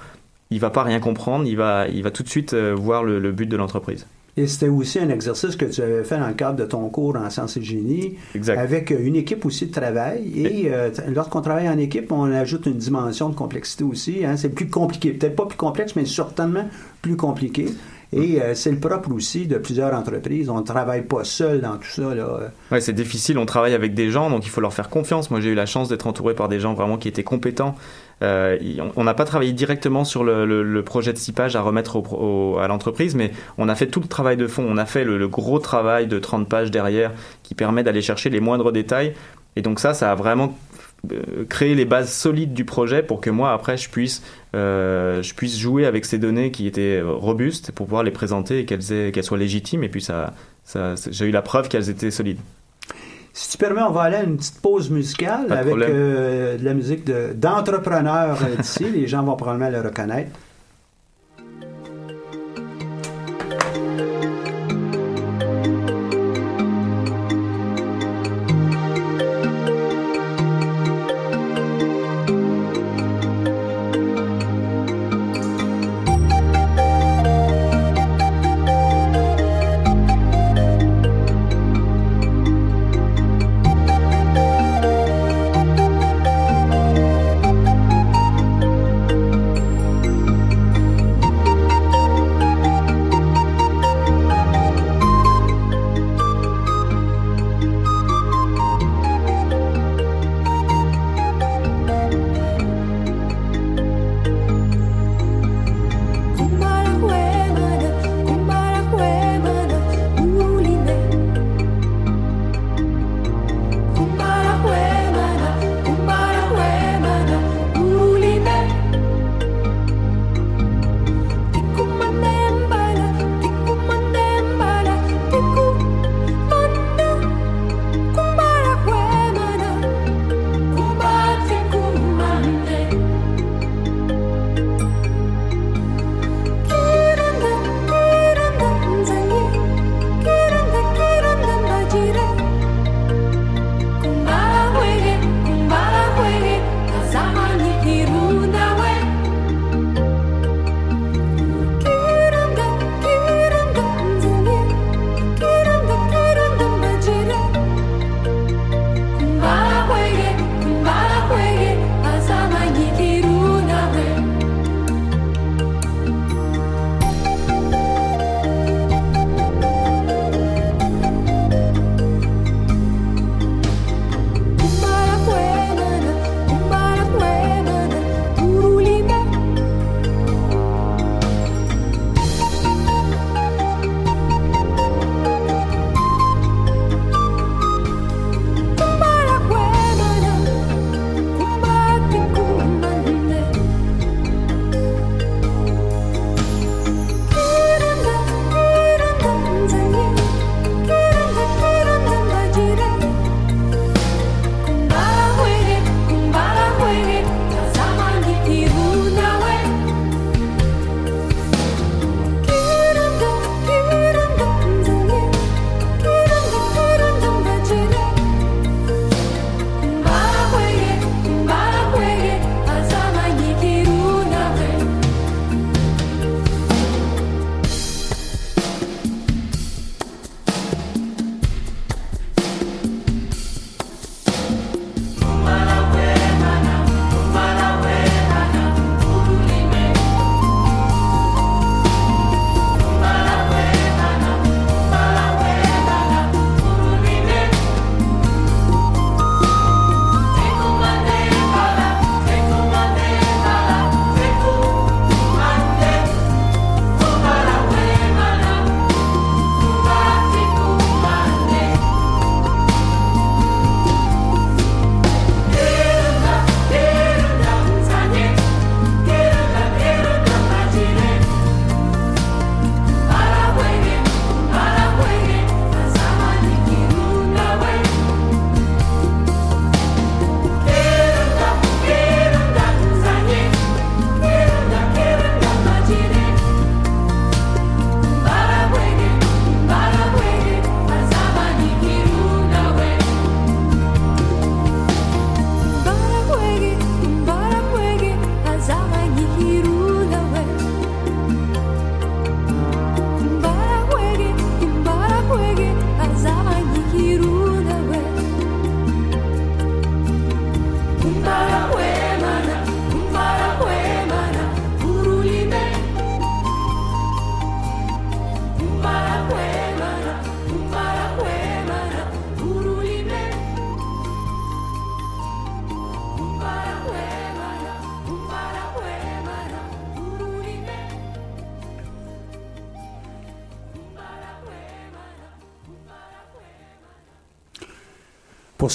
[0.50, 3.32] il va pas rien comprendre, il va, il va tout de suite euh, voir le,
[3.32, 4.08] but de l'entreprise.
[4.38, 7.16] Et c'était aussi un exercice que tu avais fait dans le cadre de ton cours
[7.16, 8.16] en sciences et génie,
[8.50, 10.32] avec euh, une équipe aussi de travail.
[10.36, 10.72] Et,
[11.08, 14.26] lorsqu'on travaille en équipe, on ajoute une dimension de complexité aussi.
[14.26, 14.36] Hein.
[14.36, 16.68] C'est plus compliqué, peut-être pas plus complexe, mais certainement
[17.02, 17.68] plus compliqué.
[18.14, 20.50] Et euh, c'est le propre aussi de plusieurs entreprises.
[20.50, 22.16] On ne travaille pas seul dans tout ça.
[22.16, 22.52] Là.
[22.72, 23.38] Ouais, c'est difficile.
[23.38, 25.32] On travaille avec des gens, donc il faut leur faire confiance.
[25.32, 27.76] Moi, j'ai eu la chance d'être entouré par des gens vraiment qui étaient compétents.
[28.22, 28.58] Euh,
[28.96, 32.02] on n'a pas travaillé directement sur le, projet de pages à remettre
[32.60, 34.66] à l'entreprise, mais on a fait tout le travail de fond.
[34.68, 37.12] On a fait le, gros travail de 30 pages derrière
[37.44, 39.14] qui permet d'aller chercher les moindres détails.
[39.56, 40.58] Et donc ça, ça a vraiment
[41.12, 44.24] euh, créer les bases solides du projet pour que moi après je puisse
[44.56, 49.38] euh, jouer avec ces données qui étaient robustes pour pouvoir les présenter et qu'elles soient
[49.38, 50.34] légitimes et puis ça
[51.12, 52.40] j'ai eu la preuve qu'elles étaient solides.
[53.38, 56.74] Si tu permets, on va aller à une petite pause musicale avec euh, de la
[56.74, 58.86] musique d'entrepreneurs d'ici.
[58.94, 60.32] Les gens vont probablement le reconnaître.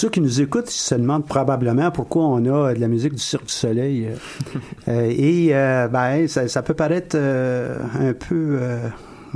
[0.01, 3.47] Ceux qui nous écoutent, se demandent probablement pourquoi on a de la musique du Cirque
[3.47, 4.09] du Soleil.
[4.87, 8.59] et ben, ça, ça, peut paraître un peu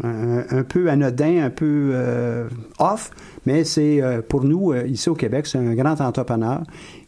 [0.02, 2.48] un, peu anodin, un peu euh,
[2.78, 3.10] off,
[3.46, 6.62] mais c'est euh, pour nous, euh, ici au Québec, c'est un grand entrepreneur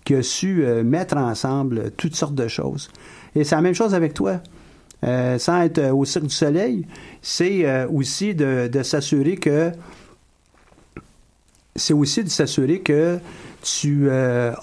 [0.05, 2.91] qui a su mettre ensemble toutes sortes de choses.
[3.35, 4.41] Et c'est la même chose avec toi.
[5.03, 6.87] sans être au Cirque du Soleil,
[7.23, 9.73] c'est aussi de, s'assurer que
[11.77, 13.19] c'est aussi de s'assurer que
[13.63, 14.55] tu as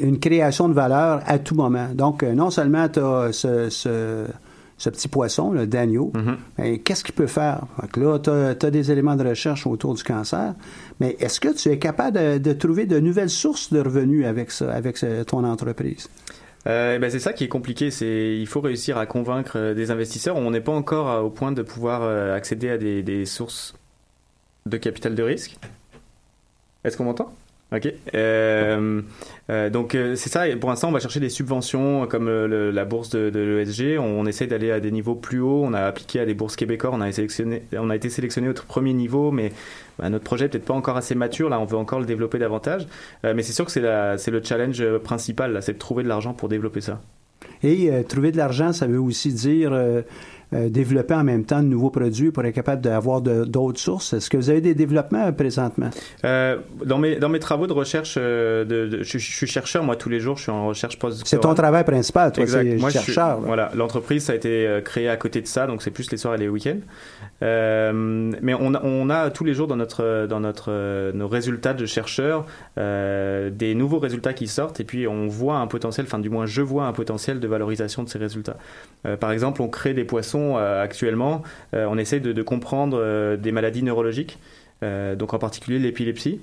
[0.00, 1.88] une création de valeur à tout moment.
[1.94, 4.26] Donc, non seulement tu as ce
[4.80, 6.78] ce petit poisson, le Daniel, mhm.
[6.78, 7.66] qu'est-ce qu'il peut faire?
[7.96, 10.54] là, tu as, des éléments de recherche autour du cancer,
[11.00, 14.72] mais est-ce que tu es capable de, trouver de nouvelles sources de revenus avec ça,
[14.72, 16.08] avec ton entreprise?
[16.66, 19.90] Euh, ben c'est ça qui est compliqué, c'est il faut réussir à convaincre euh, des
[19.90, 20.36] investisseurs.
[20.36, 22.02] On n'est pas encore euh, au point de pouvoir
[22.34, 23.74] accéder à des, des sources
[24.66, 25.58] de capital de risque.
[26.84, 27.34] Est-ce qu'on m'entend?
[27.72, 27.92] Ok.
[28.14, 29.02] Euh,
[29.48, 30.44] euh, donc euh, c'est ça.
[30.56, 33.98] Pour l'instant, on va chercher des subventions comme la bourse de, l'ESG.
[33.98, 35.62] On, essaie d'aller à des niveaux plus hauts.
[35.64, 36.90] On a appliqué à des bourses québécois.
[36.92, 39.52] On a, sélectionné, on a été sélectionné au premier niveau, mais
[39.98, 41.48] bah, notre projet est peut-être pas encore assez mature.
[41.48, 42.88] Là, on veut encore le développer davantage.
[43.22, 45.62] mais c'est sûr que c'est le challenge principal.
[45.62, 47.00] C'est de trouver de l'argent pour développer ça.
[47.62, 49.72] Et trouver de l'argent, ça veut aussi dire
[50.52, 54.12] développer en même temps de nouveaux produits pour être capable d'avoir d'autres sources.
[54.12, 55.90] Est-ce que vous avez des développements euh, présentement?
[56.24, 60.20] Euh, dans, mes, dans mes travaux de recherche, de, je, suis chercheur, moi, tous les
[60.20, 63.40] jours, je suis en recherche post C'est ton travail principal, toi, c'est chercheur.
[63.40, 66.34] voilà, l'entreprise, ça a été créé à côté de ça, donc c'est plus les soirs
[66.34, 66.80] et les week-ends.
[67.40, 71.86] mais on a, on a tous les jours dans, notre, dans notre, nos résultats de
[71.86, 76.46] chercheurs des nouveaux résultats qui sortent et puis on voit un potentiel, enfin du moins
[76.46, 78.56] je vois un potentiel de valorisation de ces résultats.
[79.20, 81.42] par exemple, on crée des poissons euh, actuellement,
[81.74, 84.38] euh, on essaie de, comprendre euh, des maladies neurologiques,
[84.82, 86.40] donc en particulier l'épilepsie.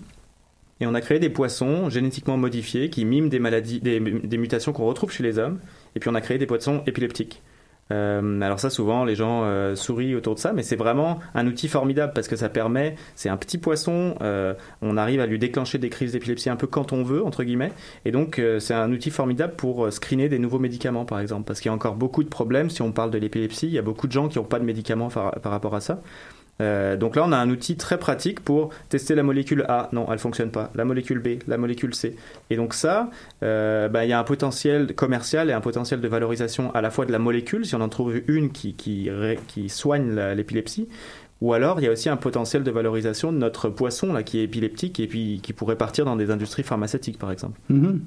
[0.80, 4.86] Et on a créé des poissons génétiquement modifiés qui miment des maladies, des, mutations qu'on
[4.86, 5.60] retrouve chez les hommes.
[5.96, 7.42] Et puis on a créé des poissons épileptiques.
[7.92, 11.48] Euh, alors ça, souvent, les gens euh, sourient autour de ça, mais c'est vraiment un
[11.48, 15.40] outil formidable parce que ça permet, c'est un petit poisson, euh, on arrive à lui
[15.40, 17.72] déclencher des crises d'épilepsie un peu quand on veut, entre guillemets,
[18.06, 21.70] et donc c'est un outil formidable pour screener des nouveaux médicaments, par exemple, parce qu'il
[21.70, 24.08] y a encore beaucoup de problèmes si on parle de l'épilepsie, il y a beaucoup
[24.08, 26.02] de gens qui n'ont pas de médicaments par rapport à ça.
[26.62, 29.90] Euh, donc là, on a un outil très pratique pour tester la molécule A.
[29.92, 30.72] Non, elle fonctionne pas.
[30.76, 32.16] La molécule B, la molécule C.
[32.50, 33.10] Et donc ça,
[33.44, 36.90] euh, bah, il y a un potentiel commercial et un potentiel de valorisation à la
[36.90, 39.10] fois de la molécule, si on en trouve une qui, qui,
[39.48, 40.88] qui soigne l'épilepsie,
[41.42, 44.40] ou alors il y a aussi un potentiel de valorisation de notre poisson là, qui
[44.40, 47.60] est épileptique et puis qui pourrait partir dans des industries pharmaceutiques, par exemple.
[47.72, 48.00] Mm-hmm.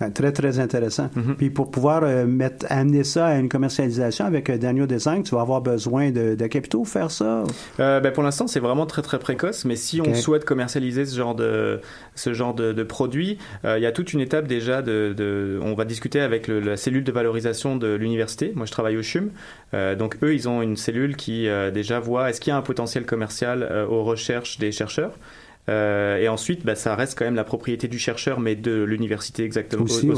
[0.00, 1.10] Ben, très, très intéressant.
[1.16, 1.34] Mhm.
[1.36, 5.34] Puis pour pouvoir euh, mettre, amener ça à une commercialisation avec euh, Daniel Design, tu
[5.34, 7.42] vas avoir besoin de, de capitaux pour faire ça?
[7.80, 11.16] Euh, ben pour l'instant, c'est vraiment très, très précoce, mais si on souhaite commercialiser ce
[11.16, 11.80] genre de,
[12.14, 15.14] ce genre de, de produit, il y a toute une étape déjà de...
[15.16, 18.52] de on va discuter avec la cellule de valorisation de l'université.
[18.54, 19.30] Moi, je travaille au CHUM.
[19.98, 23.04] donc, eux, ils ont une cellule qui déjà voit est-ce qu'il y a un potentiel
[23.04, 25.12] commercial aux recherches des chercheurs.
[25.68, 29.44] Euh, et ensuite, bah, ça reste quand même la propriété du chercheur, mais de l'université
[29.44, 30.08] exactement aussi.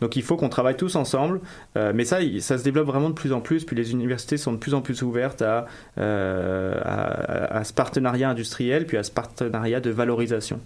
[0.00, 1.40] Donc il faut qu'on travaille tous ensemble.
[1.76, 3.64] Euh, mais ça, ça se développe vraiment de plus en plus.
[3.64, 5.66] Puis les universités sont de plus en plus ouvertes à,
[5.98, 10.60] euh, à, ce partenariat industriel, puis à ce partenariat de valorisation.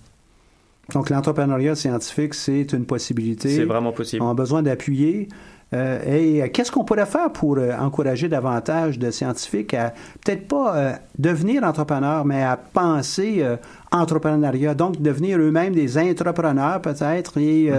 [0.93, 3.49] Donc l'entrepreneuriat scientifique, c'est une possibilité.
[3.49, 4.23] C'est vraiment possible.
[4.23, 5.29] On a besoin d'appuyer.
[5.75, 9.93] Euh, et qu'est-ce qu'on pourrait faire pour euh, encourager davantage de scientifiques à
[10.25, 13.45] peut-être pas euh, devenir entrepreneurs, mais à penser
[13.91, 17.71] entrepreneuriat, donc devenir eux-mêmes des entrepreneurs peut-être et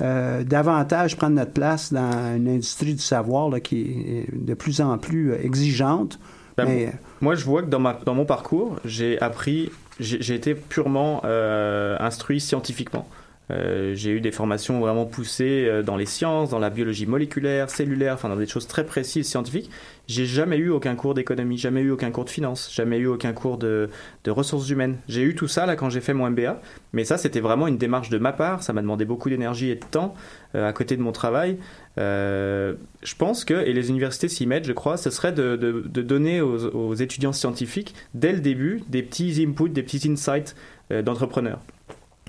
[0.00, 0.44] mm-hmm.
[0.44, 5.34] davantage prendre notre place dans une industrie du savoir qui est de plus en plus
[5.34, 6.18] exigeante.
[6.56, 11.22] Ben, moi, je vois que dans, ma, dans mon parcours, j'ai appris, j'ai été purement
[11.24, 13.06] instruit scientifiquement.
[13.52, 17.70] Euh, j'ai eu des formations vraiment poussées euh, dans les sciences, dans la biologie moléculaire,
[17.70, 19.70] cellulaire, enfin dans des choses très précises scientifiques.
[20.08, 23.32] J'ai jamais eu aucun cours d'économie, jamais eu aucun cours de finance, jamais eu aucun
[23.32, 23.88] cours de,
[24.26, 24.96] ressources humaines.
[25.08, 26.60] J'ai eu tout ça là quand j'ai fait mon MBA,
[26.92, 28.62] mais ça c'était vraiment une démarche de ma part.
[28.62, 30.14] Ça m'a demandé beaucoup d'énergie et de temps
[30.54, 31.58] euh, à côté de mon travail.
[31.96, 36.94] je pense que, et les universités s'y mettent, je crois, ce serait de, donner aux,
[36.94, 40.54] étudiants scientifiques dès le début des petits inputs, des petits insights
[40.90, 41.60] d'entrepreneurs.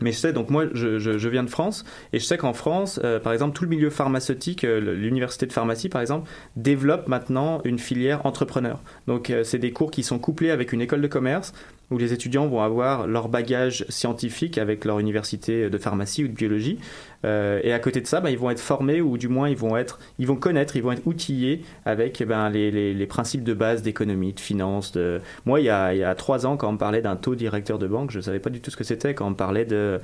[0.02, 3.00] Mais je sais, donc moi, je, je, viens de France, et je sais qu'en France,
[3.04, 7.62] euh, par exemple, tout le milieu pharmaceutique, euh, l'université de pharmacie, par exemple, développe maintenant
[7.64, 8.82] une filière entrepreneur.
[9.08, 11.54] Donc, euh, c'est des cours qui sont couplés avec une école de commerce,
[11.92, 16.34] où les étudiants vont avoir leur bagage scientifique avec leur université de pharmacie ou de
[16.34, 16.80] biologie.
[17.26, 19.56] Euh, et à côté de ça, ben, ils vont être formés ou du moins ils
[19.56, 23.82] vont être, ils vont connaître, ils vont être outillés avec ben, les, principes de base
[23.82, 24.98] d'économie, de finance.
[25.46, 27.80] Moi, il y, a, il y a trois ans, quand on parlait d'un taux directeur
[27.80, 29.14] de banque, je ne savais pas du tout ce que c'était.
[29.14, 30.00] Quand on parlait de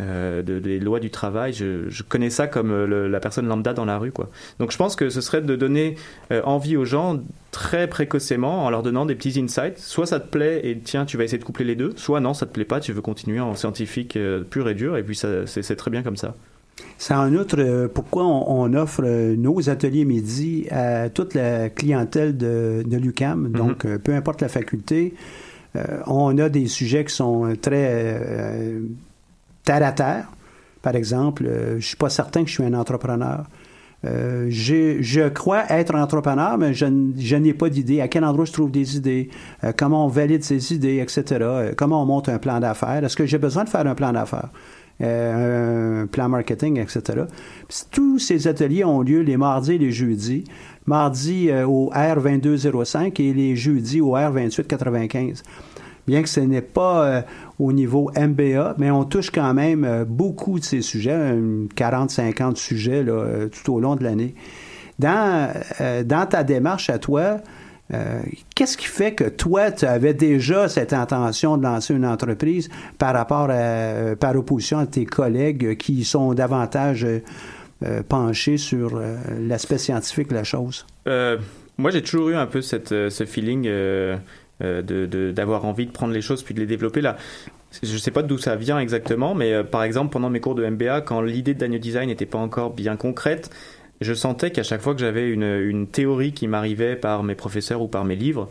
[0.00, 1.52] euh, de, des lois du travail.
[1.52, 4.30] Je, je connais ça comme euh, la personne lambda dans la rue, quoi.
[4.60, 5.96] Donc je pense que ce serait de donner
[6.30, 7.18] euh, envie aux gens
[7.50, 9.76] très précocement en leur donnant des petits insights.
[9.78, 11.94] Soit ça te plaît et tiens, tu vas essayer de coupler les deux.
[11.96, 14.16] Soit non, ça te plaît pas, tu veux continuer en scientifique
[14.50, 14.96] pur et dur.
[14.96, 16.36] Et puis c'est très bien comme ça.
[16.96, 22.96] C'est en outre pourquoi on, offre nos ateliers midi à toute la clientèle de, de
[22.96, 23.50] l'UCAM, mm-hmm.
[23.50, 25.14] donc peu importe la faculté.
[26.06, 28.78] on a des sujets qui sont très
[29.68, 30.28] terre à terre.
[30.80, 33.44] Par exemple, euh, je ne suis pas certain que je suis un entrepreneur.
[34.06, 36.86] Euh, je crois être entrepreneur, mais je,
[37.36, 38.00] n'ai pas d'idée.
[38.00, 39.28] À quel endroit je trouve des idées?
[39.64, 41.74] Euh, comment on valide ces idées, etc.
[41.76, 43.04] comment on monte un plan d'affaires?
[43.04, 44.50] Est-ce que j'ai besoin de faire un plan d'affaires?
[45.00, 47.22] un plan marketing, etc.
[47.92, 50.42] tous ces ateliers ont lieu les mardis et les jeudis.
[50.86, 55.44] Mardi au R2205 et les jeudis au R2895
[56.08, 57.22] bien que ce n'est pas euh,
[57.58, 61.34] au niveau MBA, mais on touche quand même euh, beaucoup de ces sujets,
[61.76, 64.34] 40-50 sujets euh, tout au long de l'année.
[64.98, 65.52] Dans,
[66.04, 67.36] dans ta démarche à toi,
[68.56, 72.68] qu'est-ce qui fait que toi, tu avais déjà cette intention de lancer une entreprise
[72.98, 73.48] par rapport
[74.18, 77.06] par opposition à tes collègues qui sont davantage
[78.08, 79.00] penchés sur
[79.38, 80.84] l'aspect scientifique de la chose?
[81.78, 84.16] moi, j'ai toujours eu un peu cette, ce feeling euh,
[84.60, 87.16] d'avoir envie de prendre les choses puis de les développer là.
[87.82, 90.66] Je sais pas d'où ça vient exactement, mais euh, par exemple, pendant mes cours de
[90.66, 93.50] MBA, quand l'idée de Daniel Design n'était pas encore bien concrète,
[94.00, 97.82] je sentais qu'à chaque fois que j'avais une, une, théorie qui m'arrivait par mes professeurs
[97.82, 98.48] ou par mes livres,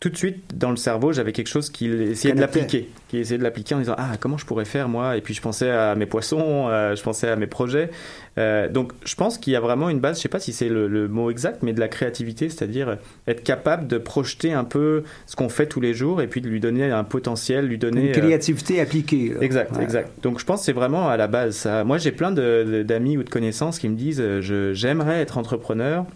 [0.00, 3.38] tout de suite dans le cerveau, j'avais quelque chose qui essayait de l'appliquer, qui essayait
[3.38, 5.16] de l'appliquer en disant ah comment je pourrais faire moi?
[5.16, 7.90] Et puis je pensais à mes poissons, euh, je pensais à mes projets.
[8.38, 10.68] Euh, donc je pense qu'il y a vraiment une base, je sais pas si c'est
[10.68, 15.34] le, mot exact, mais de la créativité, c'est-à-dire être capable de projeter un peu ce
[15.34, 18.12] qu'on fait tous les jours et puis de lui donner un potentiel, lui donner une
[18.12, 19.34] créativité appliquée.
[19.40, 20.10] Exact, exact.
[20.22, 21.82] Donc je pense que c'est vraiment à la base ça.
[21.82, 26.06] Moi j'ai plein d'amis ou de connaissances qui me disent euh, j'aimerais être entrepreneur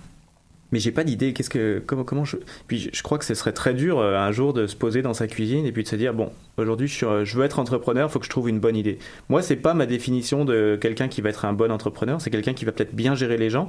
[0.72, 1.32] mais j'ai pas d'idée.
[1.32, 4.32] Qu'est-ce que comment comment je puis je crois que ce serait très dur euh, un
[4.32, 7.25] jour de se poser dans sa cuisine et puis de se dire bon aujourd'hui je,
[7.25, 8.98] je veux être entrepreneur, faut que je trouve une bonne idée.
[9.29, 12.54] Moi c'est pas ma définition de quelqu'un qui va être un bon entrepreneur, c'est quelqu'un
[12.54, 13.68] qui va peut-être bien gérer les gens.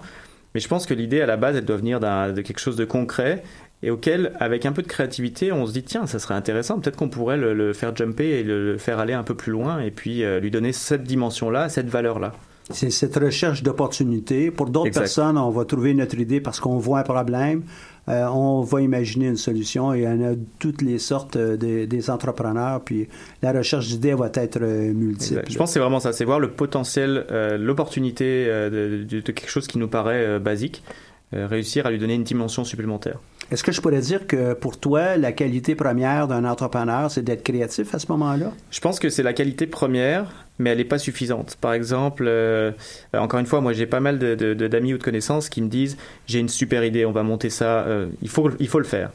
[0.55, 2.85] Mais je pense que l'idée à la base elle doit venir de quelque chose de
[2.85, 3.43] concret
[3.81, 6.95] et auquel avec un peu de créativité on se dit tiens ça serait intéressant peut-être
[6.95, 10.23] qu'on pourrait le, faire jumper et le, faire aller un peu plus loin et puis
[10.23, 12.33] euh, lui donner cette dimension là, cette valeur là.
[12.69, 14.51] C'est cette recherche d'opportunités.
[14.51, 17.63] Pour d'autres personnes, on va trouver notre idée parce qu'on voit un problème.
[18.09, 21.55] Euh, on va imaginer une solution et il y en a toutes les sortes euh,
[21.57, 22.81] des entrepreneurs.
[22.81, 23.07] Puis
[23.41, 25.43] la recherche d'idées va être euh, multiple.
[25.49, 27.25] Je pense que c'est vraiment ça, c'est voir le potentiel,
[27.59, 30.83] l'opportunité de, de, quelque chose qui nous paraît basique,
[31.31, 33.19] réussir à lui donner une dimension supplémentaire.
[33.51, 37.43] Est-ce que je pourrais dire que pour toi, la qualité première d'un entrepreneur, c'est d'être
[37.43, 38.51] créatif à ce moment-là?
[38.71, 41.57] Je pense que c'est la qualité première, mais elle n'est pas suffisante.
[41.59, 42.71] Par exemple, euh,
[43.13, 45.67] encore une fois, moi j'ai pas mal d'amis de, de, ou de connaissances qui me
[45.67, 45.97] disent
[46.27, 49.11] j'ai une super idée, on va monter ça, euh, il, faut, il faut le faire.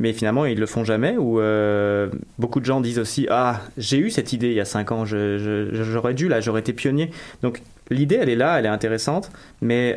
[0.00, 1.16] Mais finalement, ils le font jamais.
[1.16, 2.08] Ou euh,
[2.38, 5.04] beaucoup de gens disent aussi ah j'ai eu cette idée il y a 5 ans,
[5.04, 7.10] j'aurais dû là, j'aurais été pionnier.
[7.42, 9.94] Donc l'idée elle est là, elle est intéressante, mais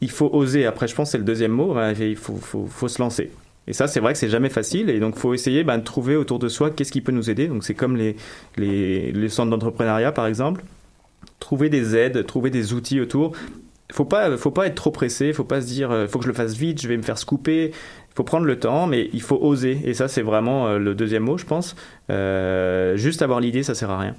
[0.00, 0.66] il faut oser.
[0.66, 1.76] Après, je pense c'est le deuxième mot.
[1.76, 3.30] Hein, il faut, faut, faut se lancer.
[3.66, 4.90] Et ça, c'est vrai que c'est jamais facile.
[4.90, 7.48] Et donc, faut essayer ben, de trouver autour de soi qu'est-ce qui peut nous aider.
[7.48, 8.16] Donc, c'est comme les,
[8.56, 10.62] les, les centres d'entrepreneuriat, par exemple.
[11.40, 13.32] Trouver des aides, trouver des outils autour.
[13.92, 15.32] Faut pas, faut pas être trop pressé.
[15.32, 17.18] Faut pas se dire, euh, faut que je le fasse vite, je vais me faire
[17.18, 17.70] scooper.
[17.70, 19.80] Il faut prendre le temps, mais il faut oser.
[19.84, 21.74] Et ça, c'est vraiment euh, le deuxième mot, je pense.
[22.10, 24.14] Euh, juste avoir l'idée, ça sert à rien.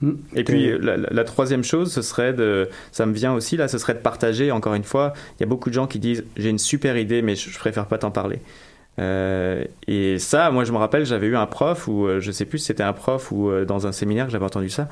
[0.00, 0.12] Mm.
[0.34, 3.94] Et puis la, troisième chose, ce serait de, ça me vient aussi là, ce serait
[3.94, 4.50] de partager.
[4.50, 7.20] Encore une fois, il y a beaucoup de gens qui disent j'ai une super idée,
[7.20, 8.38] mais je, je préfère pas t'en parler.
[8.98, 12.44] Euh, et ça, moi je me rappelle, j'avais eu un prof, ou euh, je sais
[12.44, 14.88] plus si c'était un prof ou euh, dans un séminaire que j'avais entendu ça.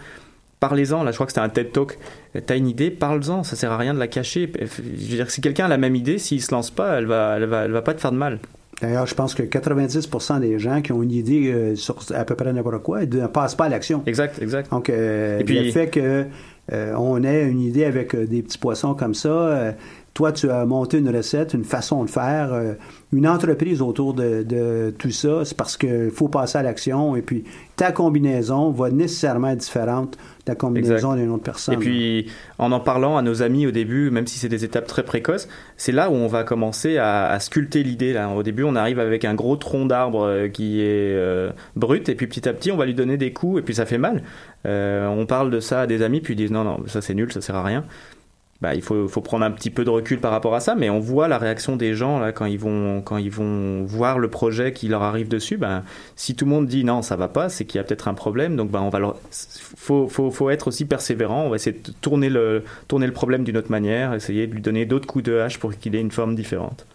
[0.61, 1.99] Parlez-en, là je crois que c'était un TED Talk.
[2.47, 4.51] T'as une idée, parle-en, ça sert à rien de la cacher.
[4.59, 7.37] Je veux dire, si quelqu'un a la même idée, s'il se lance pas, elle va,
[7.37, 8.39] elle va, elle va pas te faire de mal.
[8.81, 12.53] D'ailleurs, je pense que 90% des gens qui ont une idée sur à peu près
[12.53, 14.03] n'importe quoi ne passent pas à l'action.
[14.07, 14.71] Exact, exact.
[14.71, 16.27] Donc, et puis, le fait que
[16.71, 19.75] on ait une idée avec des petits poissons comme ça,
[20.17, 22.73] toi, tu as monté une recette, une façon de faire, euh,
[23.13, 25.45] une entreprise autour de, tout ça.
[25.45, 27.45] C'est parce qu'il faut passer à l'action et puis
[27.77, 31.75] ta combinaison va nécessairement être différente de la combinaison d'une autre personne.
[31.75, 34.87] Et puis, en en parlant à nos amis au début, même si c'est des étapes
[34.87, 38.19] très précoces, c'est là où on va commencer à, sculpter l'idée.
[38.35, 42.15] Au début, on arrive avec un gros tronc d'arbre euh, qui est euh, brut et
[42.15, 44.23] puis petit à petit, on va lui donner des coups et puis ça fait mal.
[44.65, 47.31] on parle de ça à des amis puis ils disent non, non, ça c'est nul,
[47.31, 47.85] ça sert à rien.
[48.63, 50.89] Bah, il faut, faut, prendre un petit peu de recul par rapport à ça, mais
[50.89, 54.29] on voit la réaction des gens là, quand, ils vont, quand ils vont voir le
[54.29, 55.59] projet qui leur arrive dessus.
[55.59, 55.83] Bah,
[56.17, 58.15] si tout le monde dit non, ça va pas, c'est qu'il y a peut-être un
[58.15, 58.57] problème.
[58.57, 61.45] Donc, bah, on va faut, faut, faut, être aussi persévérant.
[61.45, 64.63] On va essayer de tourner le, tourner le problème d'une autre manière, essayer de lui
[64.63, 66.87] donner d'autres coups de hache pour qu'il ait une forme différente.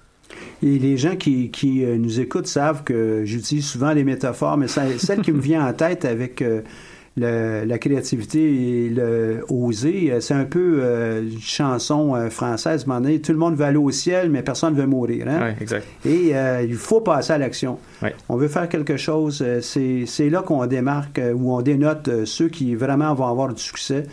[0.63, 4.67] Et les gens qui, qui euh, nous écoutent savent que j'utilise souvent les métaphores, mais
[4.67, 6.61] celle qui me vient en tête avec euh,
[7.17, 10.11] la créativité et le oser.
[10.11, 13.77] Euh, c'est un peu euh, une chanson euh, française, donné, tout le monde veut aller
[13.77, 15.27] au ciel, mais personne ne veut mourir.
[15.27, 15.53] Hein?
[15.59, 15.85] Exact.
[16.05, 16.33] Et
[16.63, 17.77] il faut passer à l'action.
[18.29, 19.43] On veut faire quelque chose.
[19.61, 24.03] c'est là qu'on démarque, ou on dénote ceux qui vraiment vont avoir du succès.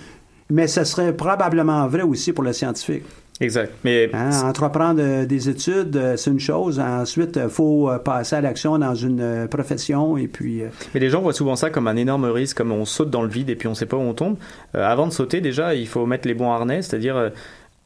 [0.51, 3.05] Mais ce serait probablement vrai aussi pour le scientifique.
[3.41, 3.73] Exact.
[3.85, 6.81] Mais hein, entreprendre euh, des études, euh, c'est une chose.
[6.81, 10.63] Ensuite, il faut euh, passer à l'action dans une profession et puis.
[10.93, 13.29] Mais les gens voient souvent ça comme un énorme risque, comme on saute dans le
[13.29, 14.37] vide et puis on ne sait pas où on tombe.
[14.75, 17.31] avant de sauter, déjà, il faut mettre les bons harnais, c'est-à-dire.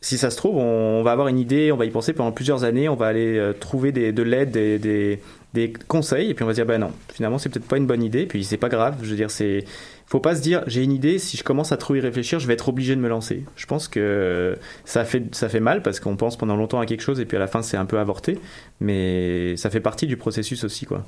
[0.00, 2.64] si ça se trouve, on va avoir une idée, on va y penser pendant plusieurs
[2.64, 5.20] années, on va aller trouver des, de l'aide, des, des,
[5.52, 7.86] des, conseils, et puis on va se dire, ben non, finalement, c'est peut-être pas une
[7.86, 9.64] bonne idée, puis c'est pas grave, je veux dire, c'est
[10.12, 12.46] faut pas se dire j'ai une idée, si je commence à trop y réfléchir, je
[12.46, 13.46] vais être obligé de me lancer.
[13.56, 17.00] Je pense que ça fait, ça fait mal parce qu'on pense pendant longtemps à quelque
[17.00, 18.38] chose et puis à la fin c'est un peu avorté,
[18.78, 21.06] mais ça fait partie du processus aussi quoi.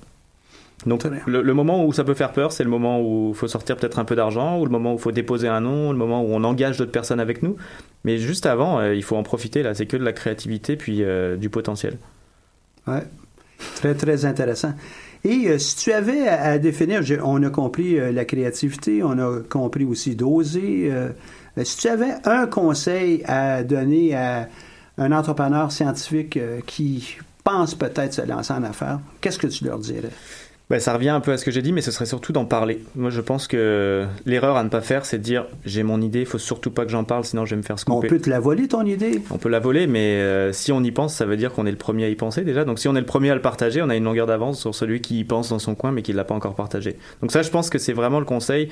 [0.87, 3.77] Donc le, moment où ça peut faire peur, c'est le moment où il faut sortir
[3.77, 6.23] peut-être un peu d'argent, ou le moment où il faut déposer un nom, le moment
[6.23, 7.57] où on engage d'autres personnes avec nous.
[8.05, 11.03] Mais juste avant, euh, il faut en profiter là, c'est que de la créativité puis
[11.03, 11.99] euh, du potentiel.
[12.87, 13.03] Ouais,
[13.77, 14.75] très très intéressant.
[15.25, 19.41] Et euh, si tu avais à, définir, on a compris euh, la créativité, on a
[19.41, 20.91] compris aussi d'oser.
[20.93, 21.09] Euh,
[21.63, 24.49] si tu avais un conseil à donner à
[24.99, 30.11] un entrepreneur scientifique qui pense peut-être se lancer en affaires, qu'est-ce que tu leur dirais?
[30.71, 32.47] Ben, ça revient un peu à ce que j'ai dit, mais ce serait surtout d'en
[32.47, 32.83] parler.
[32.97, 36.21] Moi, je pense que l'erreur à ne pas faire, c'est de dire j'ai mon idée,
[36.21, 38.07] il faut surtout pas que j'en parle, sinon je vais me faire scooper.
[38.07, 40.83] On peut te la voler, ton idée On peut la voler, mais euh, si on
[40.83, 42.65] y pense, ça veut dire qu'on est le premier à y penser déjà.
[42.65, 44.75] Donc si on est le premier à le partager, on a une longueur d'avance sur
[44.75, 46.97] celui qui y pense dans son coin, mais qui ne l'a pas encore partagé.
[47.21, 48.71] Donc ça, je pense que c'est vraiment le conseil.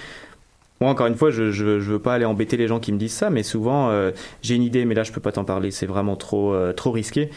[0.80, 3.12] Moi, encore une fois, je, je, veux pas aller embêter les gens qui me disent
[3.12, 5.86] ça, mais souvent, euh, j'ai une idée, mais là, je peux pas t'en parler, c'est
[5.86, 7.30] vraiment trop, euh, trop risqué.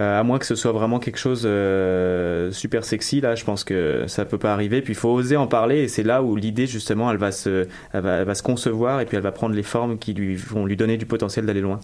[0.00, 3.62] Euh, à moins que ce soit vraiment quelque chose euh, super sexy, là, je pense
[3.62, 4.82] que ça peut pas arriver.
[4.82, 7.68] Puis il faut oser en parler, et c'est là où l'idée justement, elle va se,
[7.92, 10.76] elle va, se concevoir, et puis elle va prendre les formes qui lui vont lui
[10.76, 11.78] donner du potentiel d'aller loin.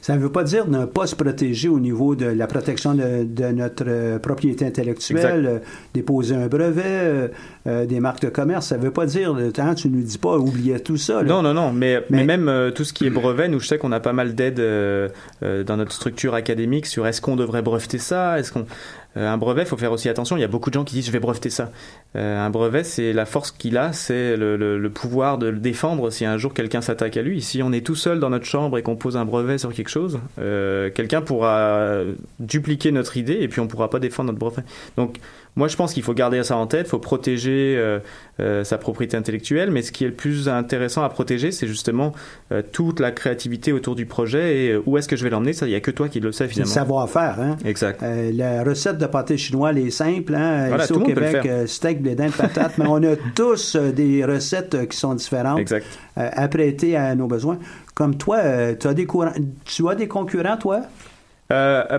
[0.00, 3.52] Ça ne veut pas dire ne pas se protéger au niveau de la protection de,
[3.52, 5.62] notre euh, propriété intellectuelle,
[5.94, 7.30] déposer un brevet,
[7.64, 8.68] des marques de commerce.
[8.68, 11.22] Ça ne veut pas dire, hein, tu ne nous dis pas, oubliez tout ça.
[11.22, 12.24] Non, non, non, mais, mais...
[12.24, 14.62] même tout ce qui est brevet, nous, je sais qu'on a pas mal d'aide
[15.42, 18.64] dans notre structure académique sur est-ce qu'on devrait breveter ça Est-ce qu'on euh,
[19.16, 20.36] un brevet, il faut faire aussi attention.
[20.36, 21.70] Il y a beaucoup de gens qui disent je vais breveter ça.
[22.16, 26.24] Euh, un brevet, c'est la force qu'il a, c'est le, pouvoir de le défendre si
[26.24, 27.40] un jour quelqu'un s'attaque à lui.
[27.42, 29.88] Si on est tout seul dans notre chambre et qu'on pose un brevet sur quelque
[29.88, 32.02] chose, euh, quelqu'un pourra
[32.38, 34.62] dupliquer notre idée et puis on pourra pas défendre notre brevet.
[34.96, 35.18] Donc
[35.56, 37.98] moi, je pense qu'il faut garder ça en tête, il faut protéger euh,
[38.40, 42.12] euh, sa propriété intellectuelle, mais ce qui est le plus intéressant à protéger, c'est justement
[42.52, 45.54] euh, toute la créativité autour du projet et où est-ce que je vais l'emmener?
[45.54, 46.70] Ça, il n'y a que toi qui le sais finalement.
[46.70, 47.56] Le savoir-faire, hein?
[47.64, 48.02] Exact.
[48.02, 50.76] la recette de pâté chinois, elle est simple, hein?
[50.76, 55.14] Ici au Québec, steak, blé d'Inde, patate, mais on a tous des recettes qui sont
[55.14, 55.58] différentes.
[55.58, 55.86] Exact.
[56.16, 57.58] apprêtées à nos besoins.
[57.94, 58.40] Comme toi,
[58.78, 59.06] tu as des,
[59.64, 60.82] tu as des concurrents, toi?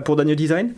[0.04, 0.74] pour Daniel Design?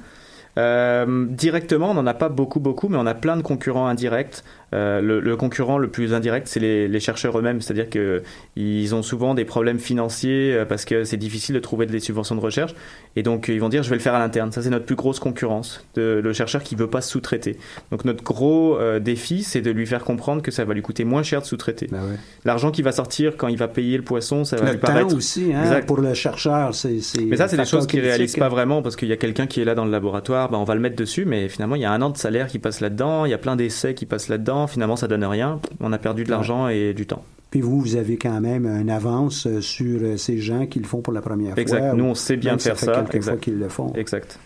[0.56, 4.42] Directement, on n'en a pas beaucoup, beaucoup, mais on a plein de concurrents indirects.
[4.72, 9.44] Euh, le, concurrent le plus indirect, c'est les, chercheurs eux-mêmes, c'est-à-dire qu'ils ont souvent des
[9.44, 12.74] problèmes financiers euh, parce que c'est difficile de trouver des subventions de recherche,
[13.16, 14.52] et donc ils vont dire je vais le faire à l'interne.
[14.52, 17.58] Ça, c'est notre plus grosse concurrence, de, le chercheur qui veut pas sous-traiter.
[17.90, 21.22] Donc notre gros défi, c'est de lui faire comprendre que ça va lui coûter moins
[21.22, 21.88] cher de sous-traiter.
[21.90, 22.00] Ben
[22.44, 25.14] L'argent qui va sortir quand il va payer le poisson, ça va le lui paraître.
[25.14, 27.00] aussi, hein, pour le chercheur, c'est.
[27.26, 29.60] Mais ça, c'est des choses qu'il réalise pas vraiment parce qu'il y a quelqu'un qui
[29.60, 31.84] est là dans le laboratoire, ben, on va le mettre dessus, mais finalement il y
[31.84, 34.28] a un an de salaire qui passe là-dedans, il y a plein d'essais qui passent
[34.28, 37.24] là-dedans, finalement ça donne rien, on a perdu de l'argent et du temps.
[37.50, 40.86] Puis vous, vous avez quand même une avance euh, sur euh, ces gens qui le
[40.86, 41.60] font pour la première fois.
[41.60, 41.94] Exact.
[41.94, 42.92] Nous, on sait bien faire ça.
[42.92, 43.32] quelques exact.
[43.32, 43.92] fois qu'ils le font.
[43.94, 44.38] Exact.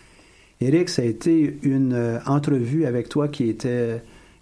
[0.60, 4.00] Eric, ça a été une euh, entrevue avec toi qui était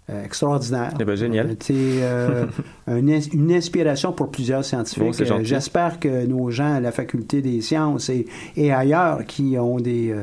[0.09, 0.93] extraordinaire.
[0.99, 1.55] Eh ben, génial.
[1.71, 2.45] Euh,
[2.87, 5.23] une, inspiration pour plusieurs scientifiques.
[5.41, 10.13] J'espère que nos gens à la faculté des sciences et, et ailleurs qui ont des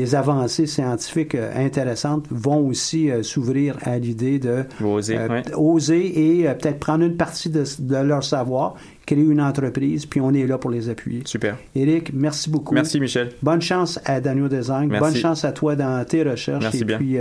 [0.00, 6.40] des avancées scientifiques euh, intéressantes vont aussi euh, s'ouvrir à l'idée de oser, euh, oser
[6.40, 7.64] et peut-être prendre une partie de,
[8.02, 11.22] leur savoir, créer une entreprise, puis on est là pour les appuyer.
[11.26, 11.58] Super.
[11.74, 12.74] Eric, merci beaucoup.
[12.74, 13.30] Merci Michel.
[13.42, 14.88] Bonne chance à Daniel Design.
[14.98, 16.62] Bonne chance à toi dans tes recherches.
[16.62, 16.96] Merci et bien.
[16.96, 17.18] puis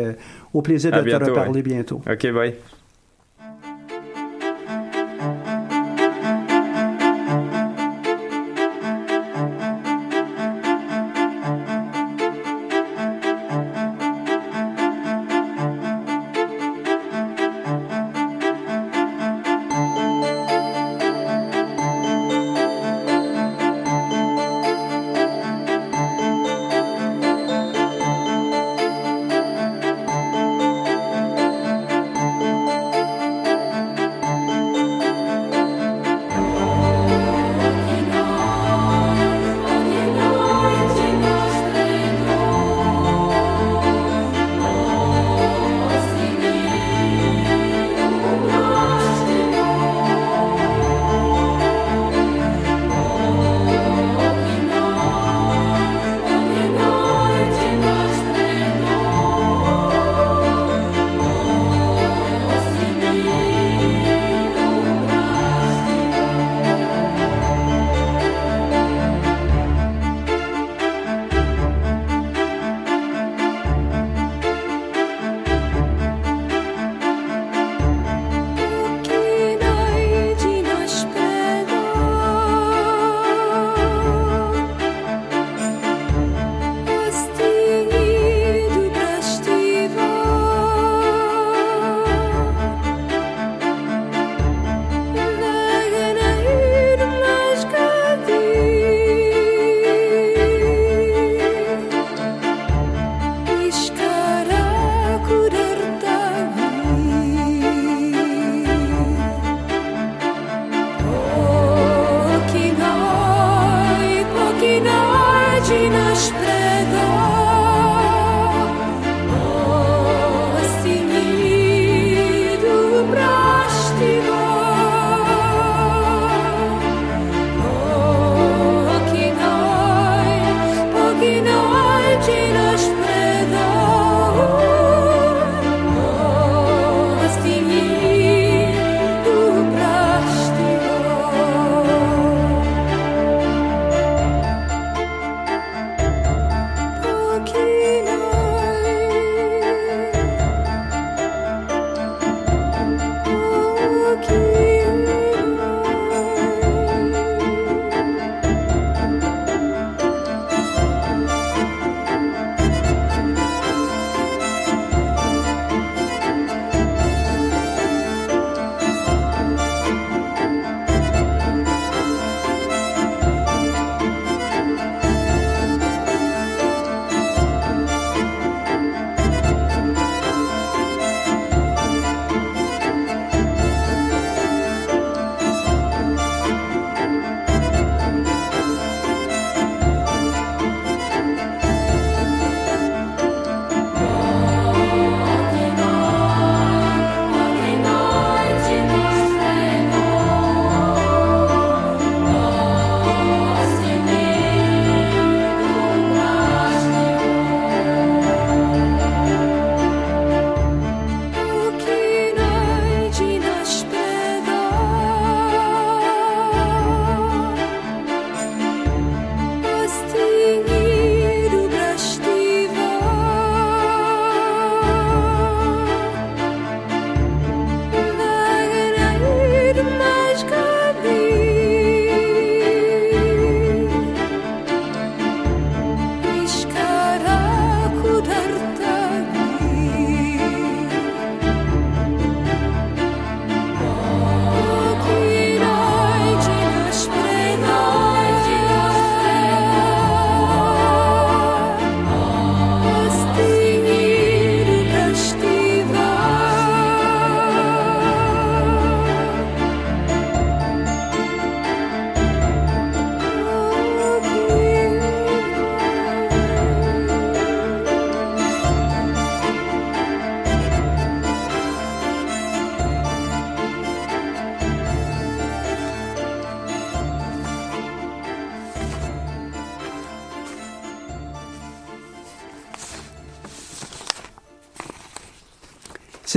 [0.53, 2.01] au plaisir de te reparler bientôt.
[2.09, 2.55] OK, bye.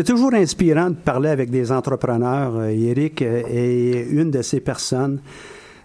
[0.02, 2.56] C'est toujours inspirant de parler avec des entrepreneurs.
[2.56, 5.20] Euh, Eric euh, est une de ces personnes.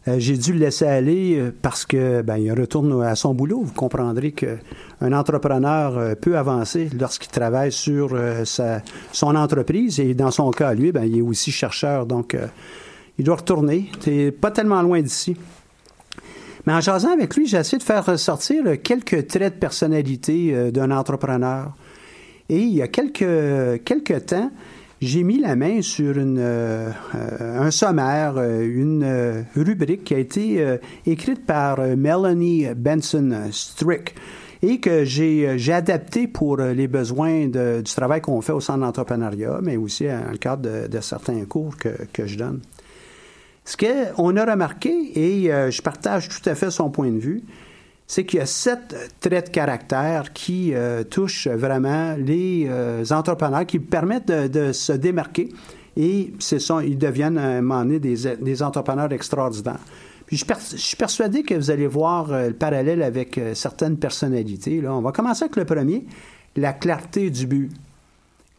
[0.08, 3.62] Euh, j'ai dû le laisser aller parce que ben, il retourne à son boulot.
[3.62, 10.50] Vous comprendrez qu'un entrepreneur peut avancer lorsqu'il travaille sur sa, son entreprise et dans son
[10.50, 12.36] cas, lui, ben, il est aussi chercheur, donc
[13.20, 13.92] il doit retourner.
[14.00, 15.38] C'est pas tellement loin d'ici.
[16.66, 20.90] Mais en jasant avec lui, j'ai essayé de faire ressortir quelques traits de personnalité d'un
[20.90, 21.72] entrepreneur.
[22.50, 24.52] Et il y a quelques, temps,
[25.02, 26.92] j'ai mis la main sur euh,
[27.40, 34.16] un sommaire, euh, une euh, rubrique qui a été écrite par Melanie Benson Strick
[34.64, 39.78] et que j'ai adapté pour les besoins du travail qu'on fait au centre d'entrepreneuriat, mais
[39.78, 42.62] aussi dans le cadre de, de certains cours que, que, je donne.
[43.66, 47.44] Ce qu'on a remarqué, et je partage tout à fait son point de vue,
[48.08, 53.66] c'est qu'il y a sept traits de caractère qui euh, touchent vraiment les euh, entrepreneurs,
[53.66, 55.50] qui permettent de, se démarquer
[55.98, 59.80] et c'est ça, ils deviennent à un moment donné des, entrepreneurs extraordinaires.
[60.26, 64.88] Puis je, suis persuadé que vous allez voir euh, le parallèle avec certaines personnalités.
[64.88, 66.06] On va commencer avec le premier,
[66.56, 67.72] la clarté du but.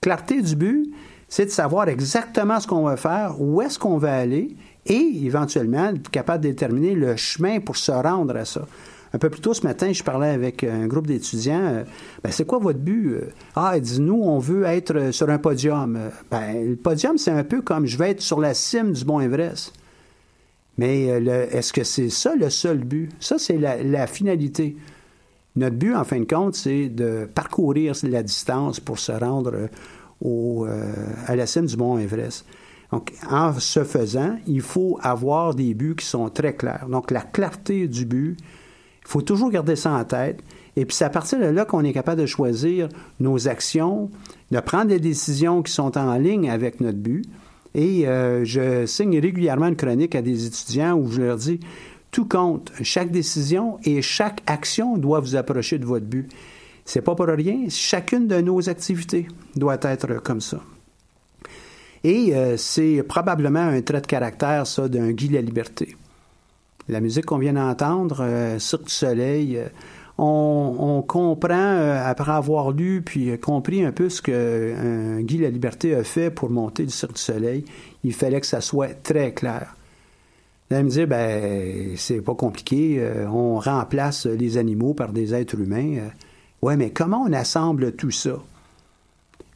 [0.01, 0.92] Clarté du but,
[1.28, 5.90] c'est de savoir exactement ce qu'on va faire, où est-ce qu'on va aller et éventuellement
[5.90, 8.66] être capable de déterminer le chemin pour se rendre à ça.
[9.14, 11.64] Un peu plus tôt ce matin, je parlais avec un groupe d'étudiants.
[11.64, 11.84] Euh,
[12.22, 13.12] ben, c'est quoi votre but?
[13.12, 13.30] Euh?
[13.56, 15.98] Ah, ils disent, nous, on veut être sur un podium.
[16.30, 19.20] Ben, le podium, c'est un peu comme je vais être sur la cime du Mont
[19.20, 19.72] Everest.
[20.76, 23.11] Mais euh, est-ce que c'est ça le seul but?
[23.18, 24.76] Ça, c'est la, finalité.
[25.56, 29.68] Notre but, en fin de compte, c'est de parcourir la distance pour se rendre
[30.20, 30.66] au,
[31.26, 32.44] à la cime du Mont Everest.
[32.92, 36.86] Donc, en ce faisant, il faut avoir des buts qui sont très clairs.
[36.88, 38.36] Donc, la clarté du but,
[39.09, 40.40] il faut toujours garder ça en tête.
[40.76, 42.90] Et puis c'est à partir de là qu'on est capable de choisir
[43.20, 44.11] nos actions,
[44.50, 47.24] de prendre des décisions qui sont en ligne avec notre but.
[47.74, 51.59] Et euh, je signe régulièrement une chronique à des étudiants où je leur dis
[52.11, 56.30] tout compte, chaque décision et chaque action doit vous approcher de votre but.
[56.84, 60.61] C'est pas pour rien, chacune de nos activités doit être comme ça.
[62.04, 65.96] Et euh, c'est probablement un trait de caractère, ça, d'un Guy la liberté.
[66.89, 69.68] La musique qu'on vient d'entendre, euh, Cirque du Soleil, euh,
[70.16, 75.95] on, comprend, euh, après avoir lu puis compris un peu ce que Guy La Liberté
[75.95, 77.64] a fait pour monter du Cirque du Soleil,
[78.05, 79.76] il fallait que ça soit très clair.
[80.70, 86.11] Là, me dit, ben, c'est pas compliqué, on remplace les animaux par des êtres humains.
[86.62, 88.39] ouais, mais comment on assemble tout ça?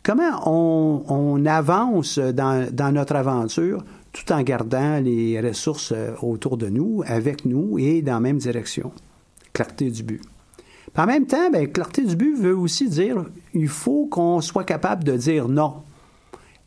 [0.03, 7.03] Comment on, avance dans notre aventure tout en gardant les ressources euh, autour de nous,
[7.07, 8.93] avec nous et dans la même direction.
[9.53, 10.23] Clarté du but.
[10.97, 15.05] en même temps, bien, clarté du but veut aussi dire il faut qu'on soit capable
[15.05, 15.75] de dire non.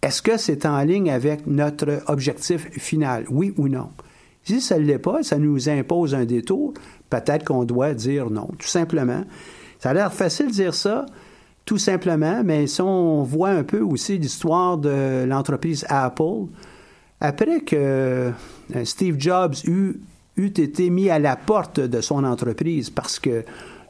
[0.01, 3.89] Est-ce que c'est en ligne avec notre objectif final, oui ou non?
[4.43, 6.73] Si ça ne l'est pas, ça nous impose un détour,
[7.09, 9.23] peut-être qu'on doit dire non, tout simplement.
[9.79, 11.07] Ça a l'air facile de dire ça,
[11.65, 16.45] tout simplement, mais si on voit un peu aussi l'histoire de l'entreprise Apple,
[17.25, 18.31] après que euh,
[18.83, 19.99] Steve Jobs eut,
[20.37, 23.43] été mis à la porte de son entreprise parce que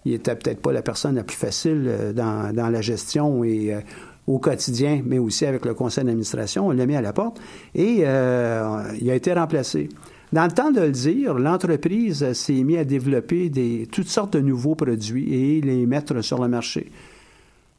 [0.05, 3.79] il était peut-être pas la personne la plus facile euh, dans, la gestion et euh,
[4.27, 7.39] au quotidien, mais aussi avec le conseil d'administration, on l'a mis à la porte
[7.75, 9.87] et il a été remplacé.
[10.33, 13.51] Dans le temps de le dire, l'entreprise s'est mise à développer
[13.91, 16.91] toutes sortes de nouveaux produits et les mettre sur le marché.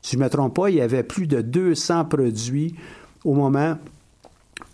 [0.02, 2.76] Si je ne me trompe pas, il y avait plus de 200 produits
[3.24, 3.76] au moment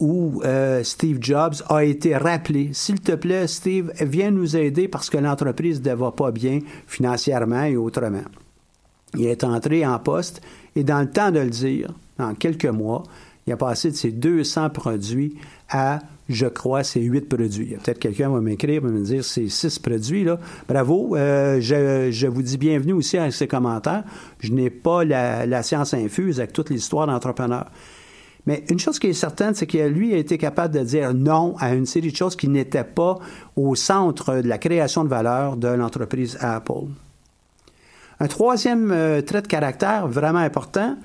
[0.02, 2.70] où euh, Steve Jobs a été rappelé.
[2.72, 7.62] S'il te plaît, Steve, viens nous aider parce que l'entreprise ne va pas bien financièrement
[7.62, 8.24] et autrement.
[9.16, 10.42] Il est entré en poste
[10.74, 13.04] et dans le temps de le dire, en quelques mois,
[13.46, 15.36] il a passé de ses 200 produits
[15.70, 17.76] à, je crois, ses 8 produits.
[17.76, 20.24] Peut-être quelqu'un va m'écrire, va me dire c'est 6 produits.
[20.24, 20.40] Là.
[20.68, 21.14] Bravo.
[21.14, 24.02] Euh, je, vous dis bienvenue aussi avec ces commentaires.
[24.40, 27.66] Je n'ai pas la, la science infuse avec toute l'histoire d'entrepreneur.
[28.46, 31.54] Mais une chose qui est certaine, c'est que lui a été capable de dire non
[31.58, 33.18] à une série de choses qui n'étaient pas
[33.56, 36.86] au centre de la création de valeur de l'entreprise Apple.
[38.18, 40.96] Un troisième euh, trait de caractère vraiment important,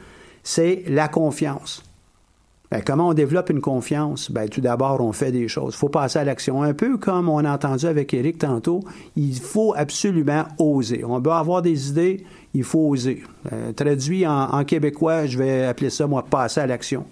[0.43, 1.83] c'est la confiance.
[2.69, 4.29] Ben, comment on développe une confiance?
[4.29, 5.73] Ben, tout d'abord, on fait des choses.
[5.75, 6.63] Il faut passer à l'action.
[6.63, 8.81] Un peu comme on a entendu avec Eric tantôt,
[9.15, 11.05] il faut absolument oser.
[11.05, 13.23] On doit avoir des idées, il faut oser.
[13.53, 17.05] Euh, traduit en, québécois, je vais appeler ça, moi, passer à l'action.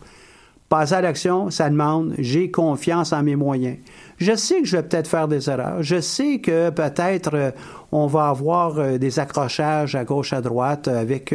[0.78, 3.78] Passer à l'action, ça demande j'ai confiance en mes moyens.
[4.18, 5.82] Je sais que je vais peut-être faire des erreurs.
[5.82, 7.52] Je sais que peut-être euh,
[7.94, 11.34] on va avoir euh, des accrochages à gauche, à droite avec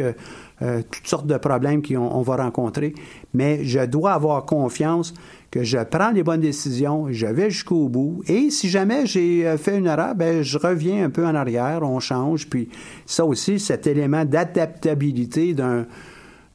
[0.91, 2.93] toutes sortes de problèmes qu'on va rencontrer.
[3.33, 5.11] Mais je dois avoir confiance
[5.49, 8.21] que je prends les bonnes décisions, je vais jusqu'au bout.
[8.27, 11.99] Et si jamais j'ai fait une erreur, ben, je reviens un peu en arrière, on
[11.99, 12.47] change.
[12.47, 12.69] Puis
[13.07, 15.87] ça aussi, cet élément d'adaptabilité d'un,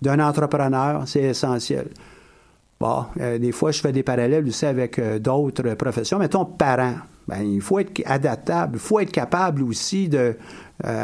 [0.02, 1.88] d'un entrepreneur, c'est essentiel.
[2.78, 6.18] Bon, euh, des fois, je fais des parallèles aussi avec euh, d'autres professions.
[6.18, 6.94] Mettons, parent.
[7.26, 8.76] Ben, il faut être adaptable.
[8.76, 10.34] Il faut être capable aussi de, euh,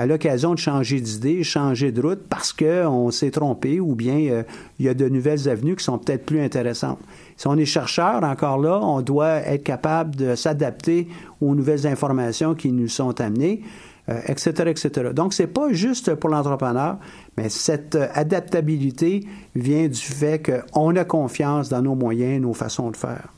[0.02, 4.44] à l'occasion de changer d'idée, changer de route parce qu'on s'est trompé ou bien
[4.78, 7.00] il y a de nouvelles avenues qui sont peut-être plus intéressantes.
[7.36, 11.08] Si on est chercheur, encore là, on doit être capable de s'adapter
[11.40, 13.62] aux nouvelles informations qui nous sont amenées
[14.08, 15.10] euh, etc.
[15.14, 16.98] Donc, c'est pas juste pour l'entrepreneur,
[17.36, 19.24] mais cette euh, adaptabilité
[19.54, 23.28] vient du fait qu'on a confiance dans nos moyens, nos façons de faire.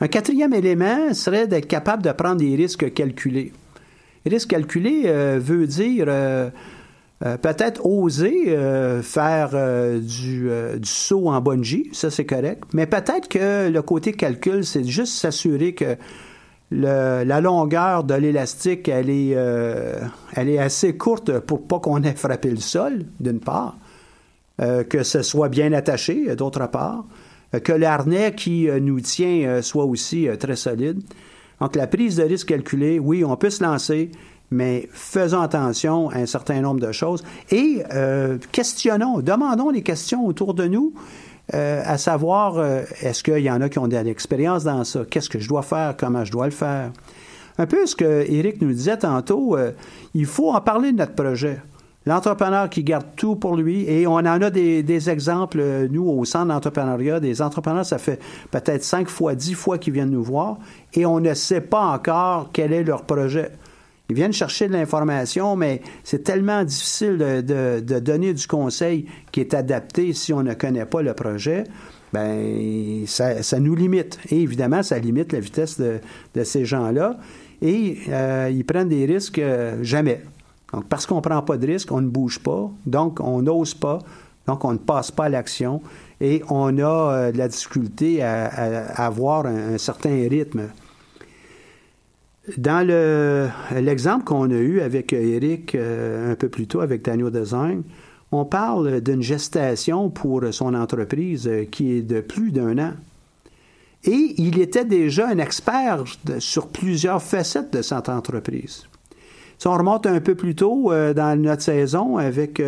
[0.00, 3.52] Un quatrième élément serait d'être capable de prendre des risques calculés.
[4.24, 6.06] Risque calculé euh, veut dire
[7.42, 8.56] peut-être oser
[9.02, 9.50] faire
[10.00, 10.48] du,
[10.78, 15.14] du, saut en bungee, ça c'est correct, mais peut-être que le côté calcul, c'est juste
[15.14, 15.96] s'assurer que
[16.70, 20.00] la longueur de l'élastique, elle est, euh,
[20.34, 23.76] elle est assez courte pour pas qu'on ait frappé le sol, d'une part,
[24.60, 27.04] euh, que ce soit bien attaché, d'autre part,
[27.54, 31.00] euh, que l'harnais qui nous tient soit aussi très solide.
[31.60, 34.10] Donc la prise de risque calculée, oui, on peut se lancer,
[34.50, 37.82] mais faisons attention à un certain nombre de choses et
[38.52, 40.92] questionnons, demandons des questions autour de nous.
[41.54, 45.04] Euh, à savoir, euh, est-ce qu'il y en a qui ont de l'expérience dans ça?
[45.08, 45.96] Qu'est-ce que je dois faire?
[45.96, 46.92] Comment je dois le faire?
[47.56, 49.72] Un peu ce que Eric nous disait tantôt, euh,
[50.14, 51.58] il faut en parler de notre projet.
[52.04, 56.24] L'entrepreneur qui garde tout pour lui, et on en a des, des exemples, nous, au
[56.24, 58.20] centre d'entrepreneuriat, des entrepreneurs, ça fait
[58.50, 60.58] peut-être cinq fois, dix fois qu'ils viennent nous voir,
[60.94, 63.50] et on ne sait pas encore quel est leur projet.
[64.10, 69.52] Ils viennent chercher de l'information, mais c'est tellement difficile de, donner du conseil qui est
[69.52, 71.64] adapté si on ne connaît pas le projet.
[72.14, 74.18] Ben, ça, nous limite.
[74.30, 76.00] Et évidemment, ça limite la vitesse de,
[76.42, 77.18] ces gens-là.
[77.60, 80.22] Et euh, ils prennent des risques euh, jamais.
[80.72, 82.70] Donc, parce qu'on ne prend pas de risques, on ne bouge pas.
[82.86, 83.98] Donc, on n'ose pas.
[84.46, 85.82] Donc, on ne passe pas à l'action.
[86.22, 88.46] Et on a euh, de la difficulté à,
[88.96, 90.68] avoir un certain rythme.
[92.56, 92.86] Dans
[93.74, 97.82] l'exemple qu'on a eu avec Eric euh, un peu plus tôt avec Daniel Design,
[98.32, 102.92] on parle d'une gestation pour son entreprise euh, qui est de plus d'un an.
[104.04, 106.04] Et il était déjà un expert
[106.38, 108.86] sur plusieurs facettes de cette entreprise.
[109.58, 112.62] Si on remonte un peu plus tôt euh, dans notre saison avec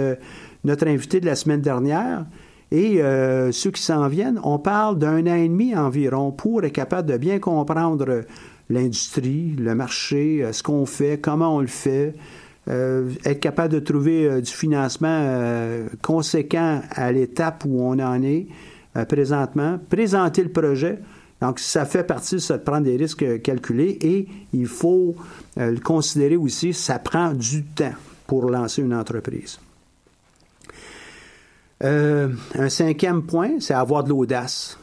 [0.64, 2.26] notre invité de la semaine dernière,
[2.72, 3.00] et
[3.50, 7.16] ceux qui s'en viennent, on parle d'un an et demi environ pour être capable de
[7.16, 8.22] bien comprendre
[8.70, 12.14] l'industrie, le marché, euh, ce qu'on fait, comment on le fait,
[12.68, 15.26] euh, être capable de trouver euh, du financement
[16.02, 18.46] conséquent à l'étape où on en est
[19.08, 20.98] présentement, présenter le projet.
[21.40, 25.14] Donc, ça fait partie ça, de prendre des risques calculés et il faut
[25.56, 27.94] le considérer aussi, ça prend du temps
[28.26, 29.60] pour lancer une entreprise.
[31.80, 34.79] un cinquième point, c'est avoir de l'audace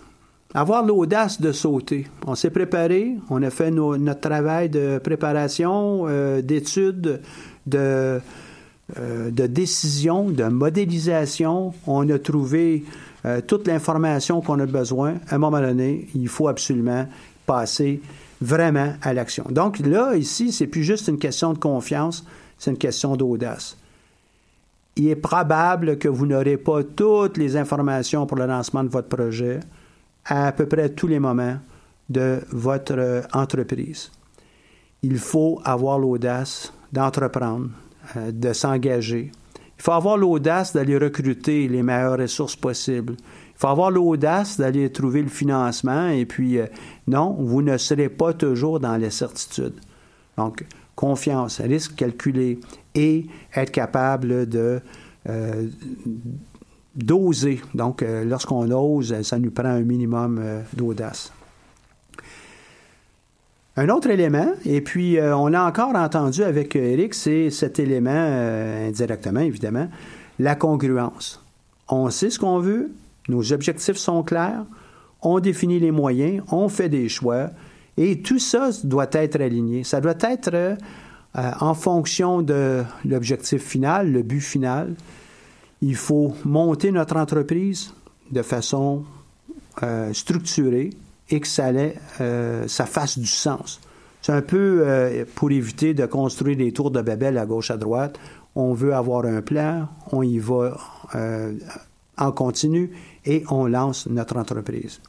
[0.58, 2.08] avoir l'audace de sauter.
[2.26, 7.22] On s'est préparé, on a fait notre travail de préparation, euh, d'études,
[7.68, 8.20] de,
[8.99, 11.76] euh, de décision, de modélisation.
[11.86, 12.84] On a trouvé
[13.26, 15.18] euh, toute l'information qu'on a besoin.
[15.30, 17.05] À un moment donné, il faut absolument
[17.45, 18.01] passer
[18.41, 19.45] vraiment à l'action.
[19.51, 22.26] Donc là, ici, c'est plus juste une question de confiance,
[22.58, 23.78] c'est une question d'audace.
[24.95, 29.08] Il est probable que vous n'aurez pas toutes les informations pour le lancement de votre
[29.08, 29.60] projet
[30.28, 31.57] à, peu près tous les moments
[32.09, 34.11] de votre euh, entreprise.
[35.03, 37.69] Il faut avoir l'audace d'entreprendre,
[38.15, 39.32] euh, de s'engager.
[39.78, 43.15] Il faut avoir l'audace d'aller recruter les meilleures ressources possibles.
[43.17, 46.67] Il faut avoir l'audace d'aller trouver le financement et puis, euh,
[47.07, 49.80] non, vous ne serez pas toujours dans les certitudes.
[50.38, 50.65] Donc,
[50.95, 52.59] confiance, risque calculé
[52.95, 54.82] et être capable de,
[56.97, 57.61] d'oser.
[57.75, 61.31] Donc, euh, lorsqu'on ose, ça nous prend un minimum euh, d'audace.
[63.79, 68.09] Un autre élément, et puis euh, on l'a encore entendu avec Eric, c'est cet élément,
[68.09, 69.87] indirectement évidemment,
[70.39, 71.43] la congruence.
[71.87, 72.91] On sait ce qu'on veut,
[73.29, 74.65] nos objectifs sont clairs,
[75.21, 77.51] on définit les moyens, on fait des choix,
[77.97, 79.83] et tout ça doit être aligné.
[79.83, 80.75] Ça doit être
[81.35, 84.95] en fonction de l'objectif final, le but final,
[85.82, 87.93] il faut monter notre entreprise
[88.32, 89.03] de façon
[89.84, 90.89] euh, structurée
[91.30, 91.69] et que ça,
[92.21, 93.80] euh, ça fasse du sens.
[94.21, 97.78] C'est un peu euh, pour éviter de construire des tours de Babel à gauche à
[97.78, 98.19] droite.
[98.55, 100.78] on veut avoir un plan, on y va
[102.17, 102.91] en continu
[103.25, 104.99] et on lance notre entreprise.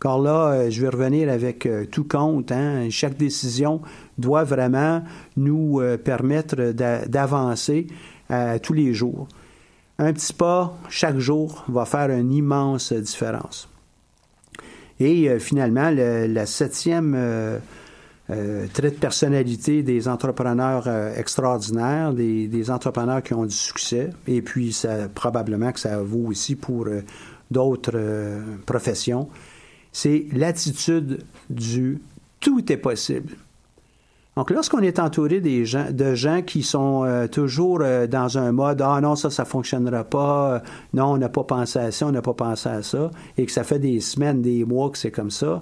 [0.00, 2.52] Car là, je vais revenir avec tout compte.
[2.52, 2.90] Hein.
[2.90, 3.80] Chaque décision
[4.18, 5.02] doit vraiment
[5.38, 7.86] nous permettre d'avancer
[8.62, 9.28] tous les jours.
[9.98, 13.68] Un petit pas chaque jour va faire une immense différence.
[15.00, 17.60] Et finalement, la septième
[18.30, 24.10] euh, trait de personnalité des entrepreneurs euh, extraordinaires, des, entrepreneurs qui ont du succès.
[24.26, 27.02] Et puis, ça, probablement que ça vaut aussi pour euh,
[27.50, 29.28] d'autres professions.
[29.92, 32.00] C'est l'attitude du
[32.40, 33.36] tout est possible.
[34.36, 39.00] Donc, lorsqu'on est entouré des gens, de gens qui sont toujours dans un mode Ah
[39.00, 40.60] non, ça, ça fonctionnera pas,
[40.92, 43.52] non, on n'a pas pensé à ça, on n'a pas pensé à ça, et que
[43.52, 45.60] ça fait des semaines, des mois que c'est comme ça,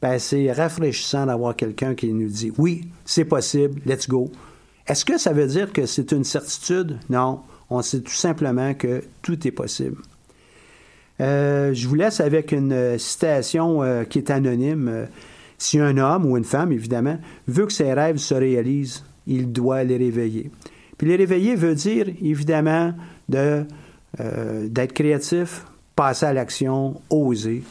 [0.00, 4.30] ben, c'est rafraîchissant d'avoir quelqu'un qui nous dit oui, c'est possible, let's go.
[4.86, 6.98] Est-ce que ça veut dire que c'est une certitude?
[7.10, 7.40] Non.
[7.70, 10.00] On sait tout simplement que tout est possible.
[11.20, 15.08] Euh, je vous laisse avec une citation euh, qui est anonyme.
[15.58, 19.84] Si un homme ou une femme, évidemment, veut que ses rêves se réalisent, il doit
[19.84, 20.50] les réveiller.
[20.98, 22.94] Puis les réveiller veut dire, évidemment,
[23.28, 23.64] de,
[24.20, 27.62] euh, d'être créatif, passer à l'action, oser.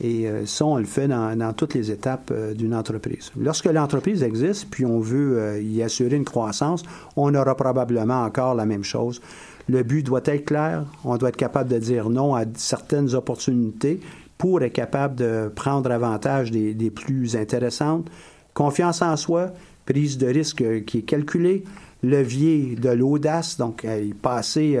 [0.00, 3.30] Et euh, ça, on le fait dans, toutes les étapes euh, d'une entreprise.
[3.38, 6.82] Lorsque l'entreprise existe, puis on veut y assurer une croissance,
[7.16, 9.22] on aura probablement encore la même chose.
[9.68, 10.84] Le but doit être clair.
[11.04, 14.00] On doit être capable de dire non à certaines opportunités
[14.38, 18.08] pour être capable de prendre avantage des, plus intéressantes.
[18.52, 19.52] Confiance en soi,
[19.86, 21.64] prise de risque qui est calculée,
[22.02, 23.86] levier de l'audace, donc
[24.22, 24.78] passer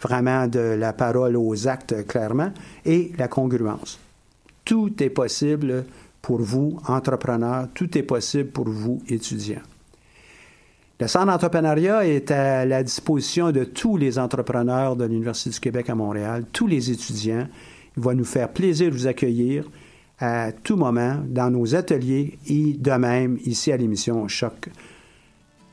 [0.00, 2.52] vraiment de la parole aux actes clairement,
[2.84, 3.98] et la congruence.
[4.64, 5.84] Tout est possible
[6.20, 9.62] pour vous, entrepreneurs, tout est possible pour vous, étudiants.
[10.98, 15.90] Le Centre d'entrepreneuriat est à la disposition de tous les entrepreneurs de l'Université du Québec
[15.90, 17.46] à Montréal, tous les étudiants.
[17.96, 19.68] Va nous faire plaisir de vous accueillir
[20.18, 24.68] à tout moment dans nos ateliers et de même ici à l'émission Choc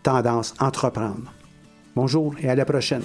[0.03, 1.33] Tendance Entreprendre.
[1.95, 3.03] Bonjour et à la prochaine.